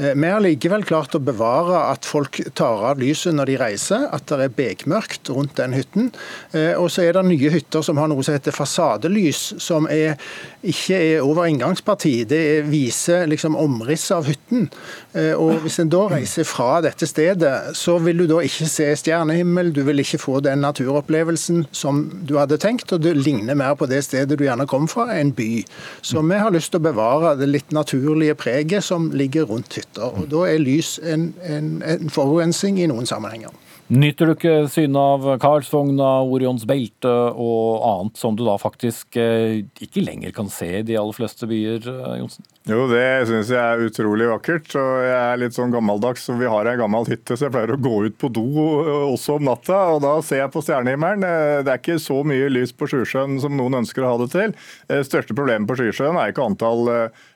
[0.00, 4.06] Eh, vi har likevel klart å bevare at folk tar av lyset når de reiser,
[4.08, 6.08] at det er bekmørkt rundt den hytten.
[6.56, 10.16] Eh, og så er det nye hytter som har noe som heter fasadelys, som er,
[10.64, 12.14] ikke er over inngangsparti.
[12.30, 14.70] Det viser liksom omrisset av hytten.
[15.14, 18.86] Eh, og Hvis en da reiser fra dette stedet, så vil du da ikke se
[18.96, 23.74] stjernehimmel, du vil ikke få den naturopplevelsen som du hadde tenkt, og det ligner mer
[23.74, 25.64] på det stedet du gjerne kom fra, en by.
[26.02, 30.10] Så vi har lyst til å bevare det litt naturlige preget som ligger rundt hytta
[30.10, 33.50] og Da er lys en, en, en forurensning i noen sammenhenger.
[33.90, 39.64] Nyter du ikke synet av Karlsvogna, Orions belte og annet som du da faktisk eh,
[39.82, 42.46] ikke lenger kan se i de aller fleste byer, eh, Johnsen?
[42.70, 44.68] Jo, det syns jeg er utrolig vakkert.
[44.78, 47.74] og Jeg er litt sånn gammeldags, så vi har ei gammel hytte, så jeg pleier
[47.74, 48.46] å gå ut på do
[48.84, 49.80] eh, også om natta.
[49.96, 51.26] og Da ser jeg på stjernehimmelen.
[51.66, 54.54] Det er ikke så mye lys på Sjusjøen som noen ønsker å ha det til.
[55.02, 56.86] Største problemet på Sjusjøen er ikke antall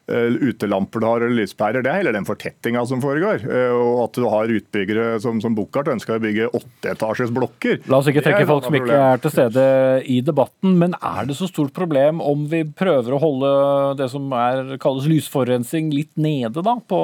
[0.07, 1.85] utelamper du har eller lyspærer.
[1.85, 3.45] Det er heller den fortettinga som foregår.
[3.49, 7.81] Eh, og at du har utbyggere som, som Buchardt ønsker å bygge åtteetasjes blokker.
[7.91, 9.65] La oss ikke trekke folk som ikke er til stede
[10.11, 13.53] i debatten, men er det så stort problem om vi prøver å holde
[14.01, 17.01] det som er, kalles lysforurensning litt nede da, på,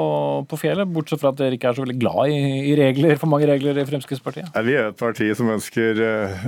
[0.51, 0.91] på, fjellet?
[0.91, 2.41] Bortsett fra at dere ikke er så veldig glad i,
[2.73, 4.53] i regler, for mange regler i Fremskrittspartiet?
[4.53, 6.47] Ja, vi er et parti som ønsker eh,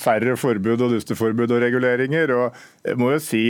[0.00, 2.34] færre forbud og dusteforbud og reguleringer.
[2.34, 3.42] og jeg må jo si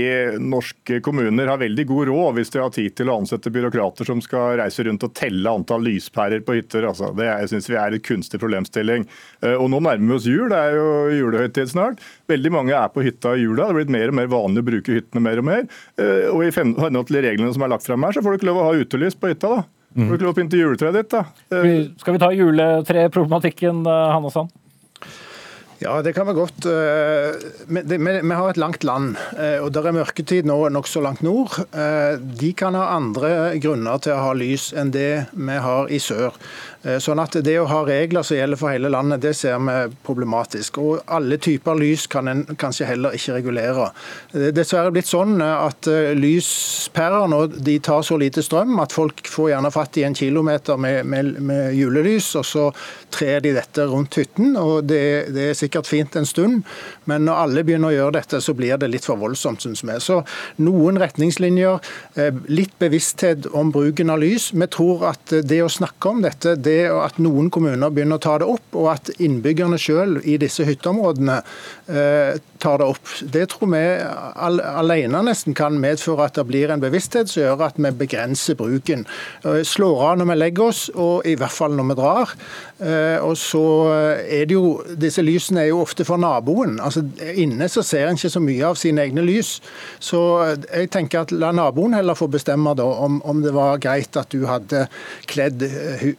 [0.43, 4.21] Norske kommuner har veldig god råd hvis de har tid til å ansette byråkrater som
[4.25, 6.87] skal reise rundt og telle antall lyspærer på hytter.
[6.91, 9.07] Altså, det synes vi er et kunstig problemstilling.
[9.43, 10.89] Eh, og Nå nærmer vi oss jul, det er jo
[11.21, 12.03] julehøytid snart.
[12.31, 13.63] Veldig mange er på hytta i jula.
[13.63, 15.69] Det har blitt mer og mer vanlig å bruke hyttene mer og mer.
[15.97, 18.51] Eh, og I henhold til reglene som er lagt frem her, så får du ikke
[18.51, 19.57] lov å ha utelys på hytta.
[19.61, 19.69] da.
[19.93, 21.27] Får du ikke lov å pynte juletreet ditt, da.
[22.01, 24.55] Skal vi ta juletreproblematikken, Hanne Sand?
[25.83, 26.67] Ja, det kan være godt.
[26.71, 31.57] Eh, vi har et langt land, eh, og det er mørketid nå nokså langt nord.
[31.75, 35.99] Eh, de kan ha andre grunner til å ha lys enn det vi har i
[35.99, 36.39] sør.
[36.83, 39.95] Eh, sånn at Det å ha regler som gjelder for hele landet, det ser vi
[40.07, 40.79] problematisk.
[40.83, 43.91] Og Alle typer lys kan en kanskje heller ikke regulere.
[44.33, 48.81] Det er dessverre blitt sånn eh, at eh, lyspærer nå de tar så lite strøm
[48.83, 52.67] at folk får gjerne fatt i en kilometer med, med, med julelys, og så
[53.15, 54.57] trer de dette rundt hytten.
[54.57, 56.67] og det, det, er sikkert fint en stund,
[57.07, 59.95] men når alle begynner å gjøre dette, så blir det litt for voldsomt, syns vi.
[60.03, 60.23] Så
[60.63, 61.79] noen retningslinjer,
[62.51, 64.51] litt bevissthet om bruken av lys.
[64.57, 68.25] Vi tror at det å snakke om dette, det det at noen kommuner begynner å
[68.25, 71.39] ta det opp, og at innbyggerne selv i disse hytteområdene
[71.93, 73.15] eh, tar det opp.
[73.35, 73.83] Det tror vi
[74.79, 79.03] alene nesten kan medføre at det blir en bevissthet som gjør at vi begrenser bruken.
[79.43, 82.35] Slår av når vi legger oss, og i hvert fall når vi drar.
[83.27, 83.65] Og så
[84.23, 86.79] er det jo, Disse lysene er jo ofte for naboen.
[86.83, 87.03] altså
[87.39, 89.57] Inne så ser en ikke så mye av sine egne lys.
[90.03, 90.21] Så
[90.69, 94.31] jeg tenker at la naboen heller få bestemme da, om, om det var greit at
[94.31, 94.87] du hadde
[95.31, 95.67] kledd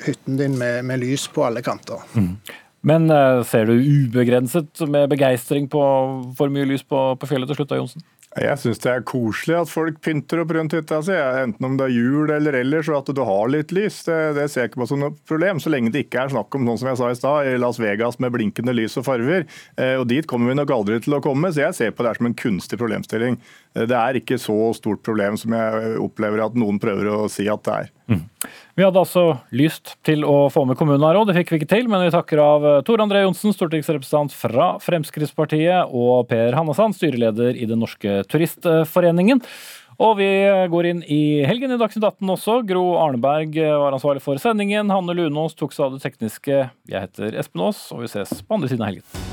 [0.04, 2.04] hytten din med, med lys på alle kanter.
[2.14, 2.36] Mm.
[2.84, 5.84] Men uh, ser du ubegrenset med begeistring på
[6.38, 8.04] for mye lys på, på fjellet til slutt, da, Johnsen?
[8.34, 11.86] Jeg syns det er koselig at folk pynter opp rundt hytta si, enten om det
[11.86, 14.00] er jul eller ellers, og at du har litt lys.
[14.08, 16.58] Det, det ser jeg ikke på som noe problem, så lenge det ikke er snakk
[16.58, 19.46] om sånn som jeg sa i stad, i Las Vegas med blinkende lys og farger.
[19.78, 22.16] Eh, og Dit kommer vi nok aldri til å komme, så jeg ser på det
[22.18, 23.38] som en kunstig problemstilling.
[23.74, 27.64] Det er ikke så stort problem som jeg opplever at noen prøver å si at
[27.66, 27.92] det er.
[28.12, 28.22] Mm.
[28.78, 31.72] Vi hadde altså lyst til å få med kommunen her òg, det fikk vi ikke
[31.74, 31.90] til.
[31.90, 37.70] Men vi takker av Tor André Johnsen, stortingsrepresentant fra Fremskrittspartiet, og Per Hannasand, styreleder i
[37.70, 39.42] Den norske turistforeningen.
[40.02, 40.30] Og vi
[40.74, 42.58] går inn i helgen i Dagsnytt 18 også.
[42.70, 44.90] Gro Arneberg var ansvarlig for sendingen.
[44.94, 46.66] Hanne Lunås tok seg av det tekniske.
[46.90, 49.33] Jeg heter Espen Aas, og vi ses på andre siden av helgen.